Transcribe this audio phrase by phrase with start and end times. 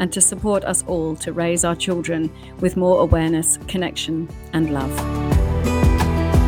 [0.00, 4.90] and to support us all to raise our children with more awareness, connection, and love.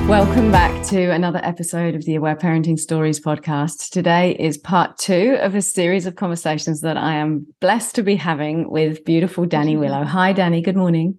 [0.08, 3.90] Welcome back to another episode of the Aware Parenting Stories podcast.
[3.90, 8.16] Today is part two of a series of conversations that I am blessed to be
[8.16, 10.02] having with beautiful Danni Willow.
[10.02, 10.64] Hi, Danni.
[10.64, 11.18] Good morning.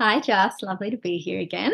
[0.00, 0.62] Hi, Joss.
[0.62, 1.72] Lovely to be here again.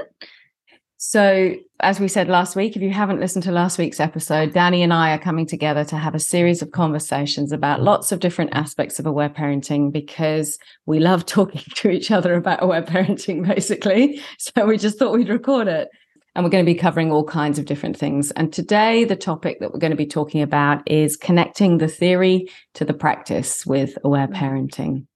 [1.06, 4.78] So, as we said last week, if you haven't listened to last week's episode, Danni
[4.78, 8.54] and I are coming together to have a series of conversations about lots of different
[8.54, 14.18] aspects of aware parenting because we love talking to each other about aware parenting, basically.
[14.38, 15.90] So, we just thought we'd record it.
[16.34, 18.30] And we're going to be covering all kinds of different things.
[18.30, 22.48] And today, the topic that we're going to be talking about is connecting the theory
[22.74, 24.34] to the practice with aware mm.
[24.34, 25.06] parenting.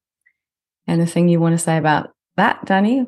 [0.87, 3.07] Anything you want to say about that, Danni?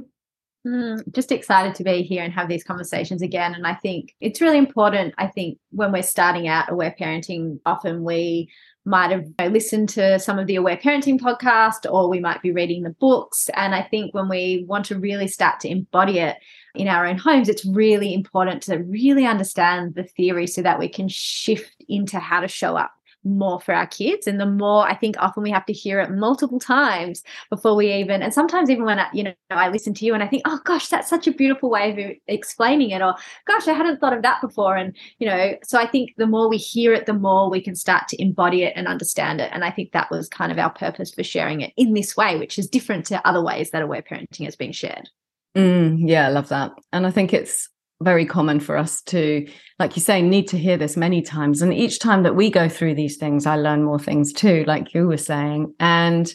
[0.66, 3.54] Mm, just excited to be here and have these conversations again.
[3.54, 5.14] And I think it's really important.
[5.16, 8.50] I think when we're starting out aware parenting, often we
[8.84, 12.42] might have you know, listened to some of the aware parenting podcast or we might
[12.42, 13.48] be reading the books.
[13.54, 16.36] And I think when we want to really start to embody it
[16.74, 20.88] in our own homes, it's really important to really understand the theory so that we
[20.88, 22.92] can shift into how to show up
[23.24, 26.10] more for our kids and the more i think often we have to hear it
[26.10, 30.04] multiple times before we even and sometimes even when I, you know i listen to
[30.06, 33.14] you and i think oh gosh that's such a beautiful way of explaining it or
[33.46, 36.48] gosh i hadn't thought of that before and you know so i think the more
[36.48, 39.64] we hear it the more we can start to embody it and understand it and
[39.64, 42.58] i think that was kind of our purpose for sharing it in this way which
[42.58, 45.10] is different to other ways that aware parenting has been shared.
[45.56, 47.68] Mm, yeah i love that and i think it's
[48.02, 49.46] very common for us to,
[49.78, 51.60] like you say, need to hear this many times.
[51.60, 54.94] And each time that we go through these things, I learn more things too, like
[54.94, 55.74] you were saying.
[55.78, 56.32] And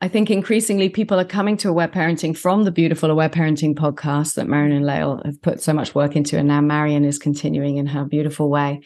[0.00, 4.34] I think increasingly people are coming to aware parenting from the beautiful aware parenting podcast
[4.34, 6.38] that Marion and Lael have put so much work into.
[6.38, 8.82] And now Marion is continuing in her beautiful way.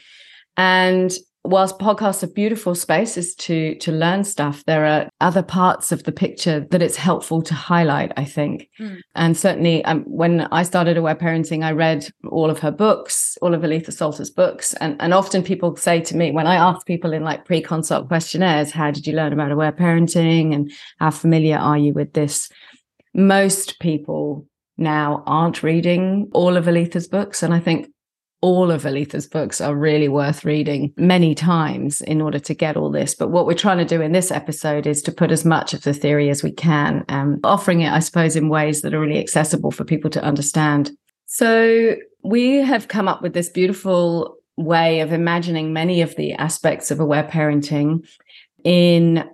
[0.56, 1.12] And
[1.43, 6.12] whilst podcasts are beautiful spaces to to learn stuff there are other parts of the
[6.12, 8.99] picture that it's helpful to highlight i think mm.
[9.15, 13.55] and certainly um, when i started aware parenting i read all of her books all
[13.55, 17.12] of aletha Solter's books and, and often people say to me when i ask people
[17.12, 21.78] in like pre-consult questionnaires how did you learn about aware parenting and how familiar are
[21.78, 22.51] you with this
[23.15, 24.47] most people
[24.77, 27.89] now aren't reading all of aletha's books and i think
[28.43, 32.91] all of Aletha's books are really worth reading many times in order to get all
[32.91, 33.15] this.
[33.15, 35.83] But what we're trying to do in this episode is to put as much of
[35.83, 39.19] the theory as we can, um, offering it, I suppose, in ways that are really
[39.19, 40.91] accessible for people to understand.
[41.27, 46.91] So we have come up with this beautiful way of imagining many of the aspects
[46.91, 48.07] of aware parenting
[48.65, 49.28] in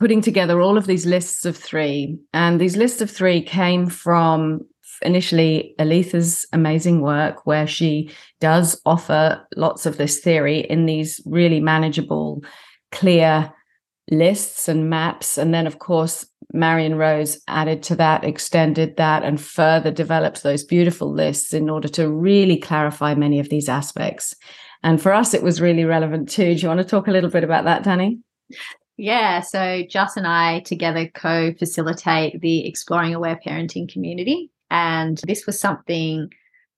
[0.00, 2.18] putting together all of these lists of three.
[2.32, 4.66] And these lists of three came from
[5.02, 11.60] initially Aletha's amazing work, where she does offer lots of this theory in these really
[11.60, 12.42] manageable,
[12.90, 13.52] clear
[14.10, 15.38] lists and maps.
[15.38, 20.64] And then, of course, Marion Rose added to that, extended that, and further developed those
[20.64, 24.34] beautiful lists in order to really clarify many of these aspects.
[24.82, 26.54] And for us, it was really relevant too.
[26.54, 28.20] Do you want to talk a little bit about that, Danni?
[28.96, 34.50] Yeah, so Joss and I together co facilitate the Exploring Aware Parenting community.
[34.72, 36.32] And this was something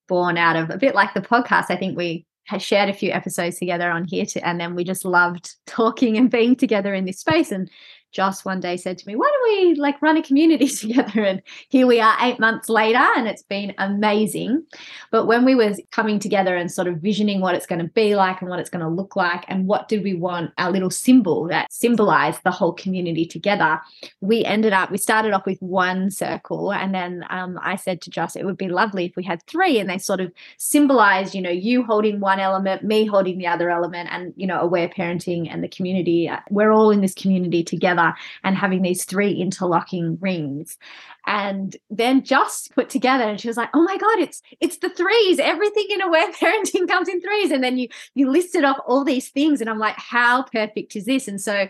[0.08, 1.66] born out of a bit like the podcast.
[1.68, 2.26] I think we
[2.58, 6.56] shared a few episodes together on here and then we just loved talking and being
[6.56, 7.52] together in this space.
[7.52, 7.70] And
[8.14, 11.24] Joss one day said to me, Why don't we like run a community together?
[11.24, 14.64] And here we are eight months later, and it's been amazing.
[15.10, 18.14] But when we were coming together and sort of visioning what it's going to be
[18.14, 20.90] like and what it's going to look like, and what did we want our little
[20.90, 23.80] symbol that symbolized the whole community together,
[24.20, 26.72] we ended up, we started off with one circle.
[26.72, 29.80] And then um, I said to Joss, it would be lovely if we had three,
[29.80, 33.70] and they sort of symbolized, you know, you holding one element, me holding the other
[33.70, 36.30] element, and, you know, aware parenting and the community.
[36.48, 38.03] We're all in this community together
[38.42, 40.76] and having these three interlocking rings.
[41.26, 44.90] And then just put together and she was like oh my god it's it's the
[44.90, 45.38] threes.
[45.38, 47.50] Everything in aware parenting comes in threes.
[47.50, 51.06] And then you you listed off all these things and i'm like how perfect is
[51.06, 51.28] this?
[51.28, 51.68] And so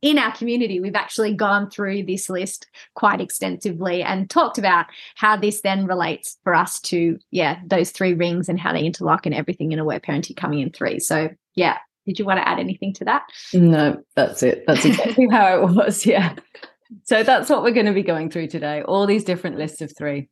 [0.00, 4.86] in our community, we've actually gone through this list quite extensively and talked about
[5.16, 9.26] how this then relates for us to, yeah, those three rings and how they interlock
[9.26, 11.00] and everything in aware parenting coming in three.
[11.00, 11.78] So, yeah,
[12.08, 13.22] did you want to add anything to that?
[13.52, 14.64] No, that's it.
[14.66, 16.06] That's exactly how it was.
[16.06, 16.34] Yeah.
[17.04, 19.94] so that's what we're going to be going through today all these different lists of
[19.94, 20.30] three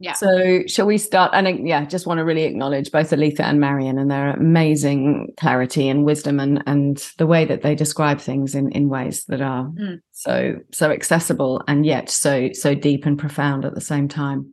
[0.00, 0.12] yeah.
[0.12, 1.32] So shall we start?
[1.34, 5.88] And yeah, just want to really acknowledge both Aletha and Marion and their amazing clarity
[5.88, 9.64] and wisdom and and the way that they describe things in in ways that are
[9.64, 9.98] mm.
[10.12, 14.52] so so accessible and yet so so deep and profound at the same time.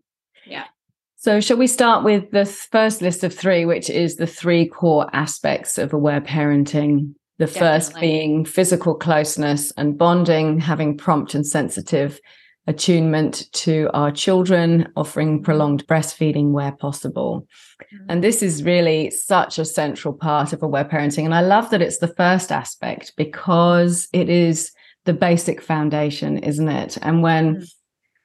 [1.25, 5.09] So shall we start with the first list of three, which is the three core
[5.11, 7.15] aspects of aware parenting?
[7.39, 7.59] The Definitely.
[7.67, 12.19] first being physical closeness and bonding, having prompt and sensitive
[12.67, 17.47] attunement to our children, offering prolonged breastfeeding where possible.
[17.81, 18.05] Mm-hmm.
[18.07, 21.25] And this is really such a central part of aware parenting.
[21.25, 24.71] And I love that it's the first aspect because it is
[25.05, 26.99] the basic foundation, isn't it?
[27.01, 27.63] And when mm-hmm.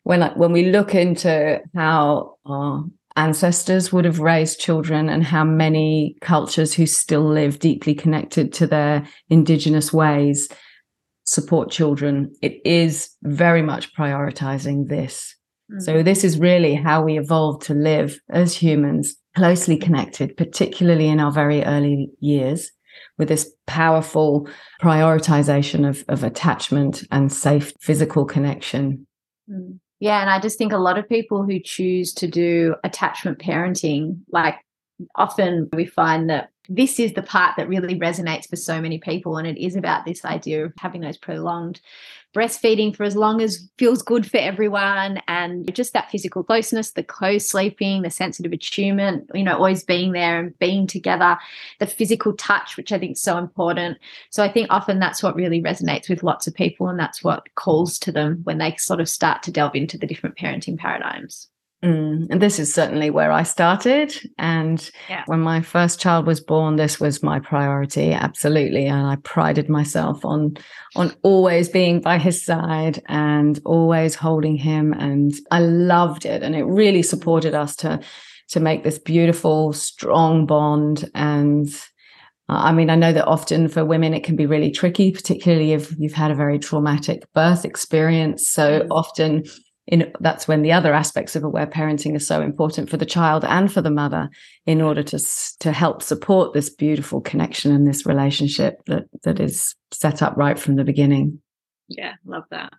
[0.02, 2.85] When when we look into how our
[3.17, 8.67] ancestors would have raised children and how many cultures who still live deeply connected to
[8.67, 10.49] their indigenous ways
[11.25, 15.37] support children, it is very much prioritizing this.
[15.70, 15.81] Mm-hmm.
[15.81, 21.20] So, this is really how we evolved to live as humans, closely connected, particularly in
[21.20, 22.73] our very early years,
[23.17, 24.49] with this powerful
[24.82, 29.06] prioritization of, of attachment and safe physical connection.
[29.49, 29.79] Mm.
[30.00, 30.20] Yeah.
[30.20, 34.56] And I just think a lot of people who choose to do attachment parenting, like
[35.14, 39.37] often we find that this is the part that really resonates for so many people.
[39.37, 41.81] And it is about this idea of having those prolonged
[42.35, 47.02] breastfeeding for as long as feels good for everyone and just that physical closeness the
[47.02, 51.37] co-sleeping the sensitive attunement you know always being there and being together
[51.81, 53.99] the physical touch which i think is so important
[54.31, 57.52] so i think often that's what really resonates with lots of people and that's what
[57.56, 61.49] calls to them when they sort of start to delve into the different parenting paradigms
[61.82, 64.14] Mm, and this is certainly where I started.
[64.36, 65.22] And yeah.
[65.26, 68.86] when my first child was born, this was my priority, absolutely.
[68.86, 70.58] And I prided myself on
[70.94, 74.92] on always being by his side and always holding him.
[74.92, 76.42] And I loved it.
[76.42, 78.00] And it really supported us to
[78.48, 81.08] to make this beautiful, strong bond.
[81.14, 81.68] And
[82.50, 85.72] uh, I mean, I know that often for women it can be really tricky, particularly
[85.72, 88.46] if you've had a very traumatic birth experience.
[88.46, 88.86] So mm.
[88.90, 89.44] often
[89.90, 93.44] in, that's when the other aspects of aware parenting are so important for the child
[93.44, 94.31] and for the mother
[94.64, 95.19] in order to
[95.58, 100.58] to help support this beautiful connection and this relationship that that is set up right
[100.58, 101.40] from the beginning.
[101.88, 102.72] Yeah love that.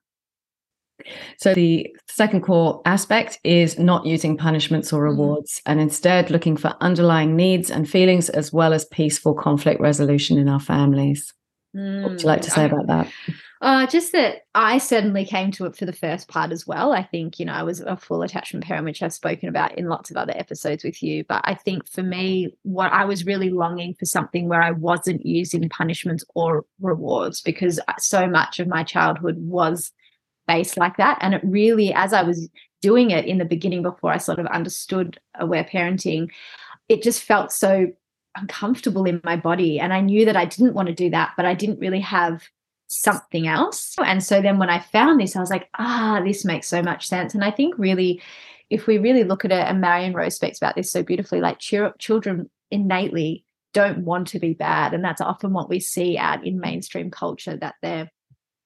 [1.37, 5.19] So the second core aspect is not using punishments or mm-hmm.
[5.19, 10.37] rewards and instead looking for underlying needs and feelings as well as peaceful conflict resolution
[10.37, 11.33] in our families.
[11.75, 13.11] Mm, what would you like to say I, about that
[13.61, 16.91] uh, just that I certainly came to it for the first part as well.
[16.91, 19.87] I think, you know, I was a full attachment parent, which I've spoken about in
[19.87, 21.23] lots of other episodes with you.
[21.23, 25.23] But I think for me, what I was really longing for something where I wasn't
[25.23, 29.91] using punishments or rewards because so much of my childhood was
[30.47, 31.19] based like that.
[31.21, 32.49] And it really, as I was
[32.81, 36.29] doing it in the beginning before I sort of understood aware parenting,
[36.89, 37.91] it just felt so
[38.35, 39.79] uncomfortable in my body.
[39.79, 42.41] And I knew that I didn't want to do that, but I didn't really have
[42.91, 43.95] something else.
[44.05, 47.07] And so then when I found this, I was like, ah, this makes so much
[47.07, 47.33] sense.
[47.33, 48.21] And I think really,
[48.69, 51.57] if we really look at it, and Marion Rose speaks about this so beautifully, like
[51.57, 54.93] ch- children innately don't want to be bad.
[54.93, 58.11] And that's often what we see out in mainstream culture that they're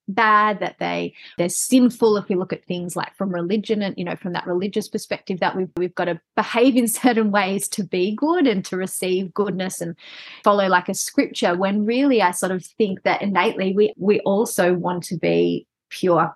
[0.08, 4.04] bad that they they're sinful if we look at things like from religion and you
[4.04, 7.84] know from that religious perspective that we've we've got to behave in certain ways to
[7.84, 9.96] be good and to receive goodness and
[10.44, 14.74] follow like a scripture when really i sort of think that innately we we also
[14.74, 16.36] want to be pure.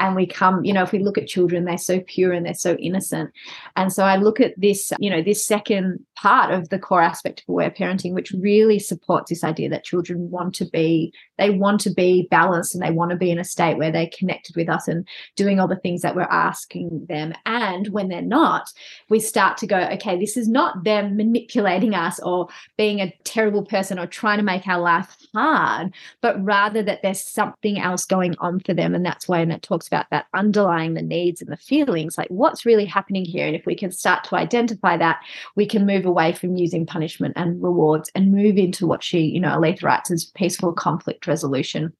[0.00, 2.54] And we come you know if we look at children they're so pure and they're
[2.54, 3.30] so innocent.
[3.76, 7.40] And so i look at this you know this second part of the core aspect
[7.40, 11.80] of aware parenting which really supports this idea that children want to be they want
[11.80, 14.68] to be balanced and they want to be in a state where they're connected with
[14.68, 17.32] us and doing all the things that we're asking them.
[17.46, 18.70] And when they're not
[19.08, 23.64] we start to go okay this is not them manipulating us or being a terrible
[23.64, 28.36] person or trying to make our life hard but rather that there's something else going
[28.40, 28.94] on for them.
[28.94, 32.28] And that's why and it talks about that underlying the needs and the feelings like
[32.28, 33.46] what's really happening here.
[33.46, 35.22] And if we can start to identify that
[35.56, 39.40] we can move away from using punishment and rewards and move into what she you
[39.40, 41.92] know Aletha writes as peaceful conflict resolution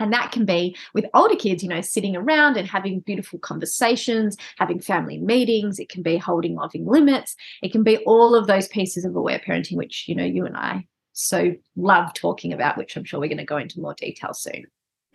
[0.00, 4.36] and that can be with older kids, you know, sitting around and having beautiful conversations,
[4.56, 5.80] having family meetings.
[5.80, 7.34] It can be holding loving limits.
[7.62, 10.56] It can be all of those pieces of aware parenting, which, you know, you and
[10.56, 14.32] I so love talking about, which I'm sure we're going to go into more detail
[14.32, 14.66] soon.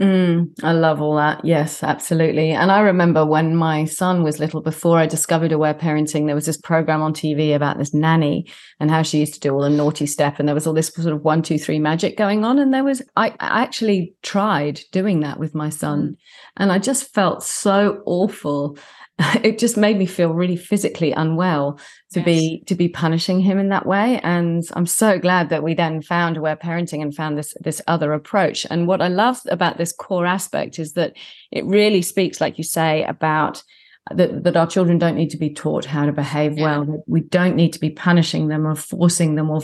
[0.01, 1.45] Mm, I love all that.
[1.45, 2.49] Yes, absolutely.
[2.51, 6.47] And I remember when my son was little, before I discovered aware parenting, there was
[6.47, 9.69] this program on TV about this nanny and how she used to do all the
[9.69, 10.39] naughty step.
[10.39, 12.57] And there was all this sort of one, two, three magic going on.
[12.57, 16.01] And there was, I, I actually tried doing that with my son.
[16.01, 16.15] Mm.
[16.57, 18.77] And I just felt so awful
[19.43, 21.79] it just made me feel really physically unwell
[22.11, 22.25] to yes.
[22.25, 26.01] be to be punishing him in that way and i'm so glad that we then
[26.01, 29.91] found aware parenting and found this this other approach and what i love about this
[29.91, 31.13] core aspect is that
[31.51, 33.63] it really speaks like you say about
[34.11, 36.79] that, that our children don't need to be taught how to behave yeah.
[36.79, 39.61] well we don't need to be punishing them or forcing them or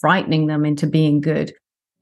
[0.00, 1.52] frightening them into being good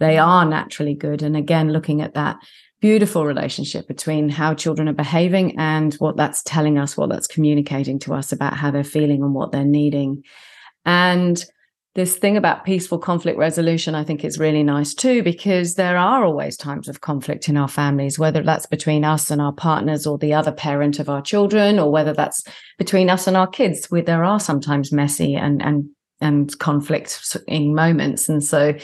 [0.01, 0.27] they mm.
[0.27, 2.37] are naturally good and again looking at that
[2.81, 7.99] beautiful relationship between how children are behaving and what that's telling us, what that's communicating
[8.01, 10.23] to us about how they're feeling and what they're needing.
[10.85, 11.45] And
[11.95, 16.25] this thing about peaceful conflict resolution, I think is really nice too, because there are
[16.25, 20.17] always times of conflict in our families, whether that's between us and our partners or
[20.17, 22.45] the other parent of our children, or whether that's
[22.79, 25.89] between us and our kids, where there are sometimes messy and and
[26.21, 28.29] and conflict in moments.
[28.29, 28.75] And so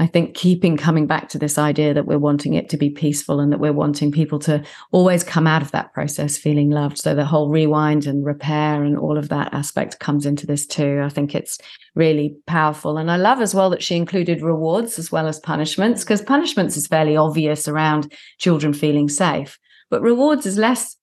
[0.00, 3.40] I think keeping coming back to this idea that we're wanting it to be peaceful
[3.40, 4.62] and that we're wanting people to
[4.92, 6.98] always come out of that process feeling loved.
[6.98, 11.02] So the whole rewind and repair and all of that aspect comes into this too.
[11.04, 11.58] I think it's
[11.96, 12.96] really powerful.
[12.96, 16.76] And I love as well that she included rewards as well as punishments because punishments
[16.76, 19.58] is fairly obvious around children feeling safe,
[19.90, 20.97] but rewards is less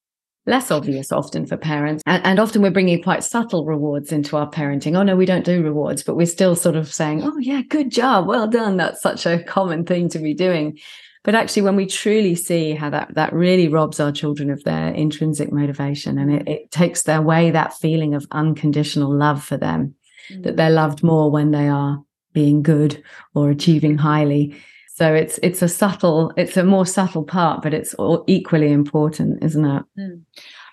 [0.45, 2.03] less obvious often for parents.
[2.05, 4.95] And, and, often we're bringing quite subtle rewards into our parenting.
[4.95, 7.91] Oh, no, we don't do rewards, but we're still sort of saying, oh, yeah, good
[7.91, 8.27] job.
[8.27, 8.77] Well done.
[8.77, 10.79] That's such a common thing to be doing.
[11.23, 14.89] But actually, when we truly see how that, that really robs our children of their
[14.89, 19.95] intrinsic motivation and it, it takes their away that feeling of unconditional love for them,
[20.29, 20.43] mm-hmm.
[20.43, 23.01] that they're loved more when they are being good
[23.33, 24.55] or achieving highly
[24.95, 27.93] so it's it's a subtle, it's a more subtle part, but it's
[28.27, 29.83] equally important, isn't it?
[29.99, 30.21] Mm.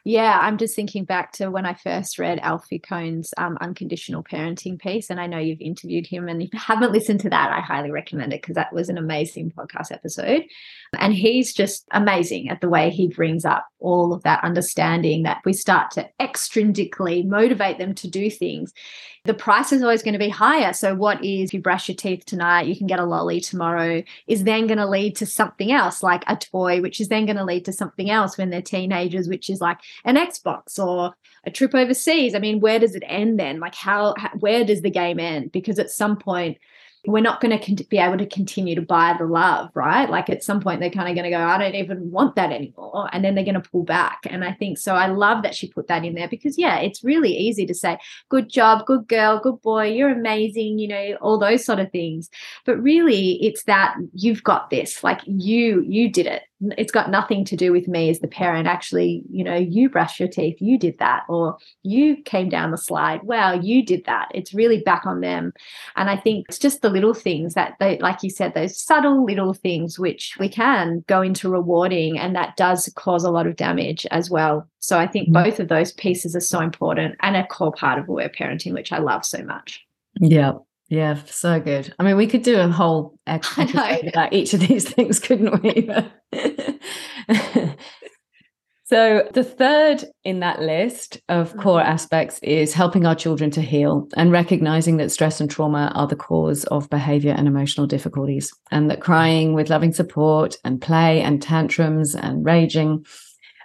[0.05, 4.79] Yeah, I'm just thinking back to when I first read Alfie Kohn's um, Unconditional Parenting
[4.79, 6.29] piece, and I know you've interviewed him.
[6.29, 8.99] And if you haven't listened to that, I highly recommend it because that was an
[8.99, 10.45] amazing podcast episode.
[10.99, 15.38] And he's just amazing at the way he brings up all of that understanding that
[15.45, 18.73] we start to extrinsically motivate them to do things.
[19.25, 20.73] The price is always going to be higher.
[20.73, 24.02] So, what is if you brush your teeth tonight, you can get a lolly tomorrow,
[24.26, 27.37] is then going to lead to something else like a toy, which is then going
[27.37, 31.14] to lead to something else when they're teenagers, which is like an Xbox or
[31.45, 32.35] a trip overseas.
[32.35, 33.61] I mean, where does it end then?
[33.61, 35.52] Like, how, how where does the game end?
[35.52, 36.59] Because at some point,
[37.04, 40.09] we're not going to be able to continue to buy the love, right?
[40.09, 42.52] Like at some point, they're kind of going to go, I don't even want that
[42.52, 43.09] anymore.
[43.12, 44.21] And then they're going to pull back.
[44.30, 44.94] And I think so.
[44.94, 47.99] I love that she put that in there because, yeah, it's really easy to say,
[48.28, 52.30] good job, good girl, good boy, you're amazing, you know, all those sort of things.
[52.64, 56.42] But really, it's that you've got this, like you, you did it
[56.78, 58.66] it's got nothing to do with me as the parent.
[58.66, 62.78] Actually you know you brush your teeth you did that or you came down the
[62.78, 63.23] slide.
[63.23, 64.28] Wow you did that.
[64.35, 65.52] It's really back on them.
[65.97, 69.25] And i think it's just the little things that they like you said those subtle
[69.25, 73.57] little things which we can go into rewarding and that does cause a lot of
[73.57, 74.69] damage as well.
[74.81, 75.45] So i think mm-hmm.
[75.45, 78.92] both of those pieces are so important and a core part of aware parenting which
[78.92, 79.85] i love so much.
[80.21, 80.52] Yeah.
[80.92, 81.95] Yeah, so good.
[81.99, 85.88] I mean, we could do a whole episode about each of these things, couldn't we?
[88.92, 91.90] so, the third in that list of core mm-hmm.
[91.90, 96.14] aspects is helping our children to heal and recognizing that stress and trauma are the
[96.14, 101.40] cause of behavior and emotional difficulties, and that crying with loving support and play and
[101.40, 103.06] tantrums and raging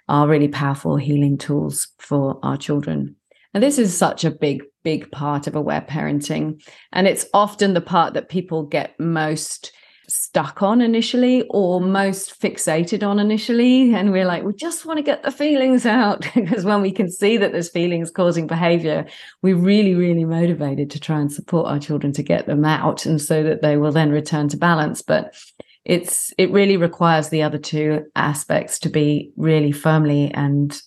[0.07, 3.13] are really powerful healing tools for our children.
[3.53, 6.63] And this is such a big, big part of aware parenting.
[6.93, 9.73] And it's often the part that people get most
[10.09, 13.93] stuck on initially or most fixated on initially.
[13.93, 16.25] And we're like, we just want to get the feelings out.
[16.35, 19.05] because when we can see that there's feelings causing behavior,
[19.41, 23.05] we're really, really motivated to try and support our children to get them out.
[23.05, 25.01] And so that they will then return to balance.
[25.01, 25.35] But
[25.83, 30.81] it's it really requires the other two aspects to be really firmly and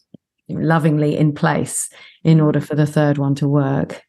[0.49, 1.89] lovingly in place
[2.23, 4.03] in order for the third one to work.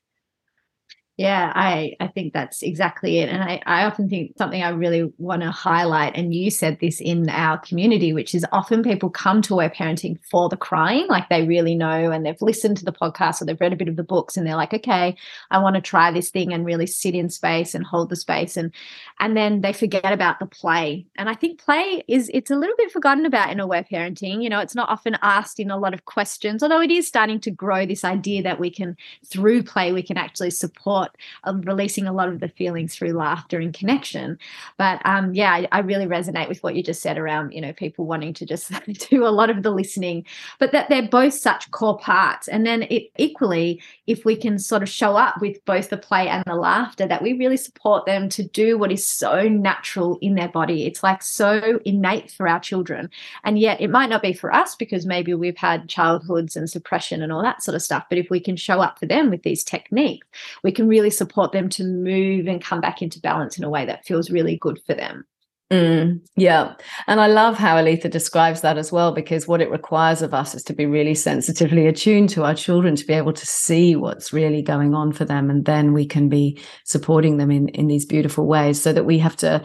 [1.21, 3.29] Yeah, I, I think that's exactly it.
[3.29, 6.99] And I, I often think something I really want to highlight, and you said this
[6.99, 11.29] in our community, which is often people come to aware parenting for the crying, like
[11.29, 13.97] they really know and they've listened to the podcast or they've read a bit of
[13.97, 15.15] the books and they're like, okay,
[15.51, 18.57] I want to try this thing and really sit in space and hold the space.
[18.57, 18.71] And
[19.19, 21.05] and then they forget about the play.
[21.17, 24.41] And I think play is it's a little bit forgotten about in aware parenting.
[24.41, 27.39] You know, it's not often asked in a lot of questions, although it is starting
[27.41, 28.97] to grow this idea that we can,
[29.27, 31.10] through play, we can actually support
[31.43, 34.37] of releasing a lot of the feelings through laughter and connection.
[34.77, 37.73] But um, yeah, I, I really resonate with what you just said around, you know,
[37.73, 38.71] people wanting to just
[39.09, 40.25] do a lot of the listening,
[40.59, 42.47] but that they're both such core parts.
[42.47, 46.27] And then it, equally, if we can sort of show up with both the play
[46.27, 50.35] and the laughter, that we really support them to do what is so natural in
[50.35, 50.85] their body.
[50.85, 53.09] It's like so innate for our children.
[53.43, 57.21] And yet it might not be for us because maybe we've had childhoods and suppression
[57.21, 58.05] and all that sort of stuff.
[58.09, 60.27] But if we can show up for them with these techniques,
[60.63, 63.85] we can really support them to move and come back into balance in a way
[63.85, 65.25] that feels really good for them.
[65.71, 66.73] Mm, yeah.
[67.07, 70.53] And I love how Aletha describes that as well, because what it requires of us
[70.53, 74.33] is to be really sensitively attuned to our children, to be able to see what's
[74.33, 75.49] really going on for them.
[75.49, 79.17] And then we can be supporting them in, in these beautiful ways so that we
[79.19, 79.63] have to,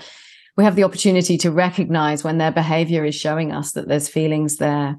[0.57, 4.59] we have the opportunity to recognize when their behavior is showing us that there's feelings
[4.59, 4.97] there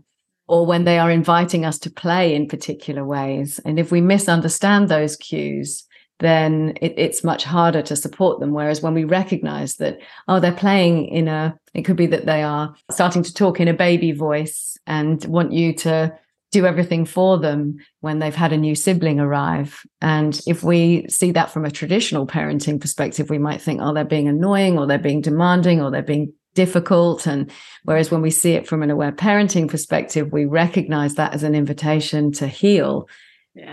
[0.49, 3.61] or when they are inviting us to play in particular ways.
[3.63, 5.86] And if we misunderstand those cues,
[6.19, 8.51] then it, it's much harder to support them.
[8.51, 12.43] Whereas when we recognize that, oh, they're playing in a, it could be that they
[12.43, 16.17] are starting to talk in a baby voice and want you to
[16.51, 19.81] do everything for them when they've had a new sibling arrive.
[20.01, 24.05] And if we see that from a traditional parenting perspective, we might think, oh, they're
[24.05, 27.27] being annoying or they're being demanding or they're being difficult.
[27.27, 27.51] And
[27.83, 31.53] whereas when we see it from an aware parenting perspective, we recognize that as an
[31.53, 33.07] invitation to heal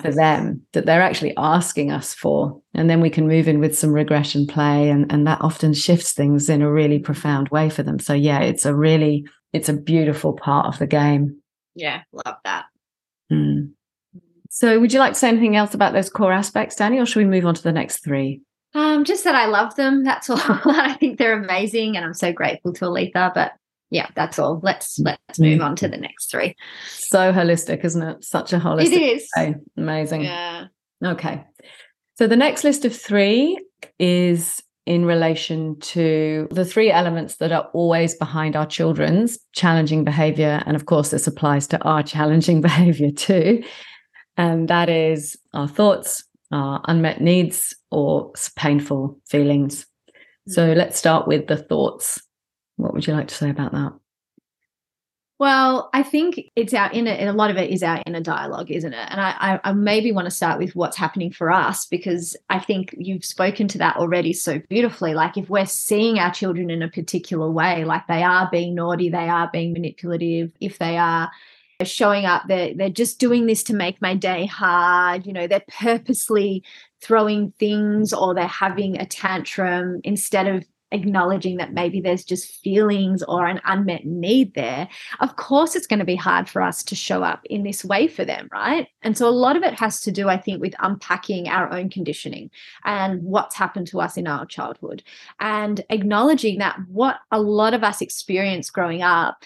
[0.01, 2.61] for them that they're actually asking us for.
[2.75, 6.13] And then we can move in with some regression play and, and that often shifts
[6.13, 7.99] things in a really profound way for them.
[7.99, 11.41] So yeah, it's a really, it's a beautiful part of the game.
[11.75, 12.67] Yeah, love that.
[13.33, 13.73] Mm.
[14.51, 17.19] So would you like to say anything else about those core aspects, Danni, or should
[17.19, 18.41] we move on to the next three?
[18.75, 20.05] Um, just that I love them.
[20.05, 20.39] That's all.
[20.41, 23.33] I think they're amazing, and I'm so grateful to Aletha.
[23.35, 23.53] But
[23.95, 24.59] yeah, that's all.
[24.65, 26.57] Let's let's move on to the next three.
[26.89, 28.25] So holistic, isn't it?
[28.25, 28.87] Such a holistic.
[28.87, 29.29] It is.
[29.37, 29.55] Way.
[29.77, 30.23] Amazing.
[30.23, 30.67] Yeah.
[31.05, 31.45] Okay.
[32.19, 33.57] So the next list of three
[34.01, 40.61] is in relation to the three elements that are always behind our children's challenging behavior.
[40.67, 43.63] And of course, this applies to our challenging behavior too.
[44.37, 49.87] And that is our thoughts, our unmet needs, or painful feelings.
[50.49, 50.77] So mm.
[50.77, 52.21] let's start with the thoughts.
[52.77, 53.93] What would you like to say about that?
[55.41, 58.71] Well, I think it's our inner, and a lot of it is our inner dialogue,
[58.71, 59.09] isn't it?
[59.11, 62.95] And I, I, maybe want to start with what's happening for us because I think
[62.97, 65.13] you've spoken to that already so beautifully.
[65.13, 69.09] Like if we're seeing our children in a particular way, like they are being naughty,
[69.09, 71.33] they are being manipulative, if they are
[71.83, 75.65] showing up, they're, they're just doing this to make my day hard, you know, they're
[75.69, 76.63] purposely
[77.01, 83.23] throwing things or they're having a tantrum instead of acknowledging that maybe there's just feelings
[83.25, 84.89] or an unmet need there,
[85.21, 88.09] of course it's going to be hard for us to show up in this way
[88.09, 88.89] for them, right?
[89.03, 91.91] And so a lot of it has to do, I think, with unpacking our own
[91.91, 92.51] conditioning
[92.85, 95.03] and what's happened to us in our childhood
[95.41, 99.43] and acknowledging that what a lot of us experience growing up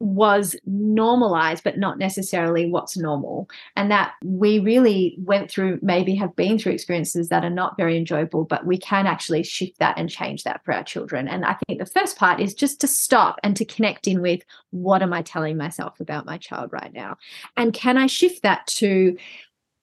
[0.00, 3.48] was normalized, but not necessarily what's normal.
[3.76, 7.98] And that we really went through, maybe have been through experiences that are not very
[7.98, 11.28] enjoyable, but we can actually shift that and change that for our children.
[11.28, 14.42] And I think the first part is just to stop and to connect in with
[14.70, 17.18] what am I telling myself about my child right now?
[17.58, 19.16] And can I shift that to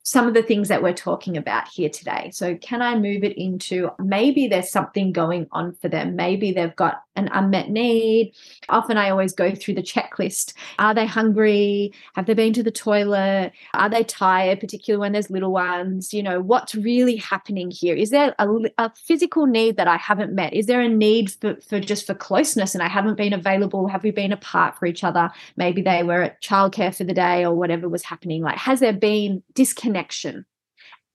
[0.08, 2.32] some of the things that we're talking about here today.
[2.34, 6.16] So, can I move it into maybe there's something going on for them?
[6.16, 8.32] Maybe they've got an unmet need.
[8.70, 10.54] Often I always go through the checklist.
[10.80, 11.92] Are they hungry?
[12.16, 13.52] Have they been to the toilet?
[13.74, 16.14] Are they tired, particularly when there's little ones?
[16.14, 17.94] You know, what's really happening here?
[17.94, 20.54] Is there a, a physical need that I haven't met?
[20.54, 23.90] Is there a need for, for just for closeness and I haven't been available?
[23.90, 25.30] Have we been apart for each other?
[25.58, 28.42] Maybe they were at childcare for the day or whatever was happening.
[28.42, 29.97] Like, has there been disconnection?
[29.98, 30.46] Connection.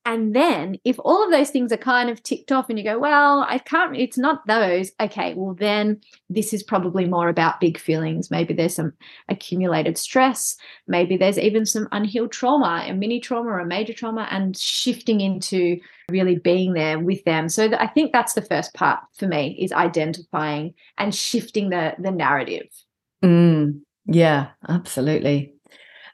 [0.04, 2.98] And then if all of those things are kind of ticked off and you go,
[2.98, 4.90] well, I can't, it's not those.
[5.00, 8.28] Okay, well, then this is probably more about big feelings.
[8.28, 8.94] Maybe there's some
[9.28, 10.56] accumulated stress.
[10.88, 15.20] Maybe there's even some unhealed trauma, a mini trauma or a major trauma, and shifting
[15.20, 15.78] into
[16.10, 17.48] really being there with them.
[17.48, 22.10] So I think that's the first part for me is identifying and shifting the, the
[22.10, 22.66] narrative.
[23.22, 25.54] Mm, yeah, absolutely.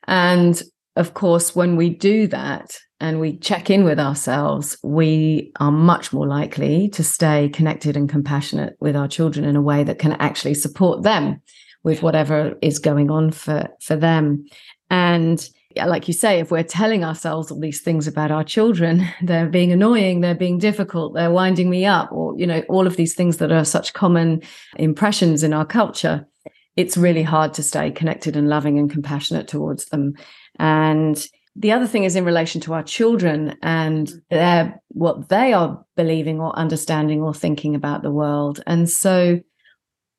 [0.07, 0.63] And
[0.99, 6.13] of course, when we do that and we check in with ourselves, we are much
[6.13, 10.13] more likely to stay connected and compassionate with our children in a way that can
[10.15, 11.41] actually support them
[11.85, 14.45] with whatever is going on for, for them.
[14.91, 19.49] And like you say, if we're telling ourselves all these things about our children, they're
[19.49, 23.15] being annoying, they're being difficult, they're winding me up, or, you know, all of these
[23.15, 24.43] things that are such common
[24.77, 26.27] impressions in our culture,
[26.75, 30.15] it's really hard to stay connected and loving and compassionate towards them.
[30.59, 31.25] And
[31.57, 36.41] the other thing is in relation to our children and their what they are believing
[36.41, 38.63] or understanding or thinking about the world.
[38.67, 39.41] And so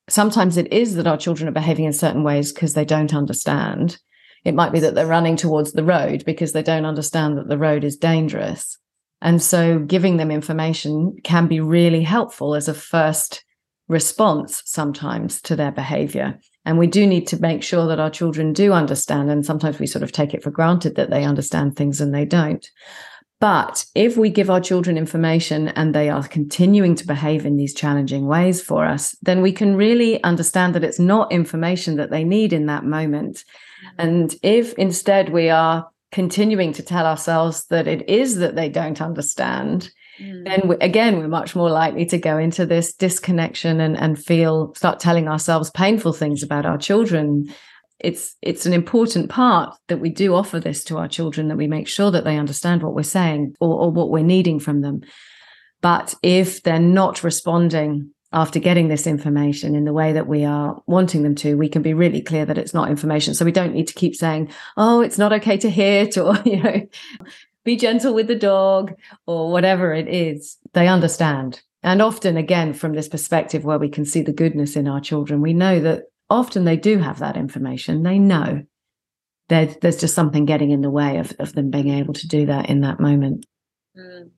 [0.10, 3.98] sometimes it is that our children are behaving in certain ways because they don't understand.
[4.44, 7.58] It might be that they're running towards the road because they don't understand that the
[7.58, 8.78] road is dangerous.
[9.22, 13.44] And so giving them information can be really helpful as a first
[13.88, 16.40] response sometimes to their behavior.
[16.66, 19.32] And we do need to make sure that our children do understand.
[19.32, 22.26] And sometimes we sort of take it for granted that they understand things and they
[22.26, 22.70] don't.
[23.40, 27.74] But if we give our children information and they are continuing to behave in these
[27.74, 32.26] challenging ways for us, then we can really understand that it's not information that they
[32.26, 33.38] need in that moment.
[33.38, 34.08] Mm-hmm.
[34.08, 39.02] And if instead we are continuing to tell ourselves that it is that they don't
[39.02, 39.90] understand,
[40.22, 40.46] mm.
[40.46, 44.74] then we, again, we're much more likely to go into this disconnection and, and feel,
[44.76, 47.54] start telling ourselves painful things about our children.
[48.00, 51.68] It's it's an important part that we do offer this to our children, that we
[51.68, 55.02] make sure that they understand what we're saying or, or what we're needing from them.
[55.82, 60.82] But if they're not responding after getting this information in the way that we are
[60.86, 63.34] wanting them to, we can be really clear that it's not information.
[63.34, 66.62] So we don't need to keep saying, oh, it's not okay to hit or, you
[66.62, 66.82] know,
[67.70, 68.94] be gentle with the dog
[69.28, 70.58] or whatever it is.
[70.74, 71.62] They understand.
[71.84, 75.42] And often, again, from this perspective where we can see the goodness in our children,
[75.42, 78.02] we know that often they do have that information.
[78.02, 78.64] They know
[79.50, 82.48] there's, there's just something getting in the way of, of them being able to do
[82.48, 83.46] that in that moment.
[83.96, 84.32] Mm.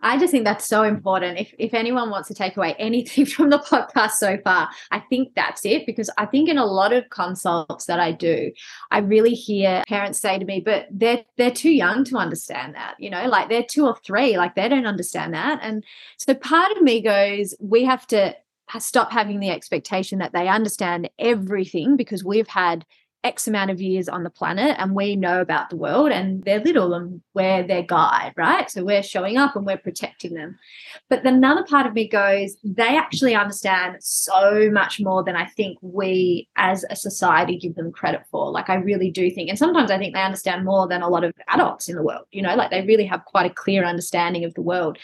[0.00, 1.38] I just think that's so important.
[1.38, 5.34] If if anyone wants to take away anything from the podcast so far, I think
[5.34, 8.52] that's it because I think in a lot of consults that I do,
[8.90, 12.94] I really hear parents say to me, "But they're they're too young to understand that."
[12.98, 15.60] You know, like they're 2 or 3, like they don't understand that.
[15.62, 15.84] And
[16.18, 18.36] so part of me goes, we have to
[18.78, 22.86] stop having the expectation that they understand everything because we've had
[23.24, 26.60] X amount of years on the planet and we know about the world and they're
[26.60, 28.68] little and we're their guide, right?
[28.68, 30.58] So we're showing up and we're protecting them.
[31.08, 35.78] But another part of me goes, they actually understand so much more than I think
[35.80, 38.50] we as a society give them credit for.
[38.50, 41.22] Like I really do think, and sometimes I think they understand more than a lot
[41.22, 44.44] of adults in the world, you know, like they really have quite a clear understanding
[44.44, 44.98] of the world.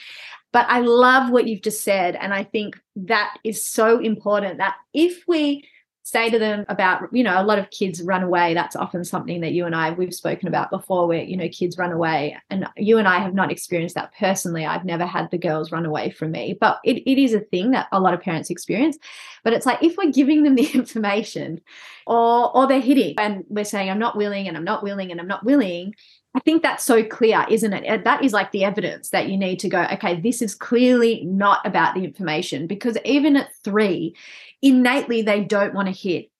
[0.50, 2.16] But I love what you've just said.
[2.16, 5.68] And I think that is so important that if we,
[6.10, 8.54] say to them about you know a lot of kids run away.
[8.54, 11.76] That's often something that you and i we've spoken about before where you know kids
[11.76, 12.36] run away.
[12.50, 14.64] And you and i have not experienced that personally.
[14.64, 16.56] I've never had the girls run away from me.
[16.58, 18.98] But it, it is a thing that a lot of parents experience.
[19.44, 21.60] But it's like if we're giving them the information
[22.08, 25.20] or or they're hitting and we're saying i'm not willing and i'm not willing and
[25.20, 25.94] i'm not willing
[26.38, 28.04] I think that's so clear, isn't it?
[28.04, 31.66] That is like the evidence that you need to go, okay, this is clearly not
[31.66, 34.14] about the information because even at three,
[34.62, 36.30] innately they don't want to hit.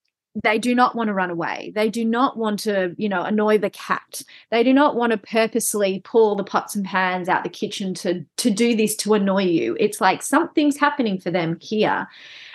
[0.40, 1.72] They do not want to run away.
[1.74, 4.22] They do not want to you know annoy the cat.
[4.52, 8.24] They do not want to purposely pull the pots and pans out the kitchen to
[8.36, 9.76] to do this to annoy you.
[9.80, 12.06] It's like something's happening for them here.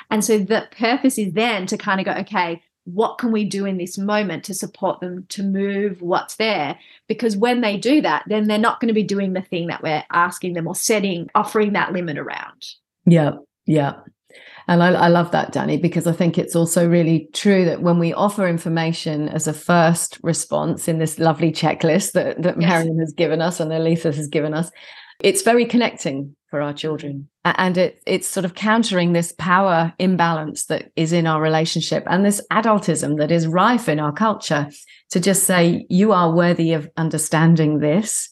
[0.10, 3.66] And so the purpose is then to kind of go okay what can we do
[3.66, 6.78] in this moment to support them to move what's there?
[7.08, 9.84] Because when they do that then they're not going to be doing the thing that
[9.84, 12.66] we're asking them or setting offering that limit around.
[13.06, 13.34] Yeah
[13.66, 13.96] yeah.
[14.68, 18.00] And I, I, love that, Danni, because I think it's also really true that when
[18.00, 22.70] we offer information as a first response in this lovely checklist that, that yes.
[22.70, 24.72] Marion has given us and Aletha has given us,
[25.24, 27.28] it's very connecting for our children.
[27.46, 32.24] And it, it's sort of countering this power imbalance that is in our relationship and
[32.24, 34.70] this adultism that is rife in our culture
[35.10, 38.30] to just say, you are worthy of understanding this.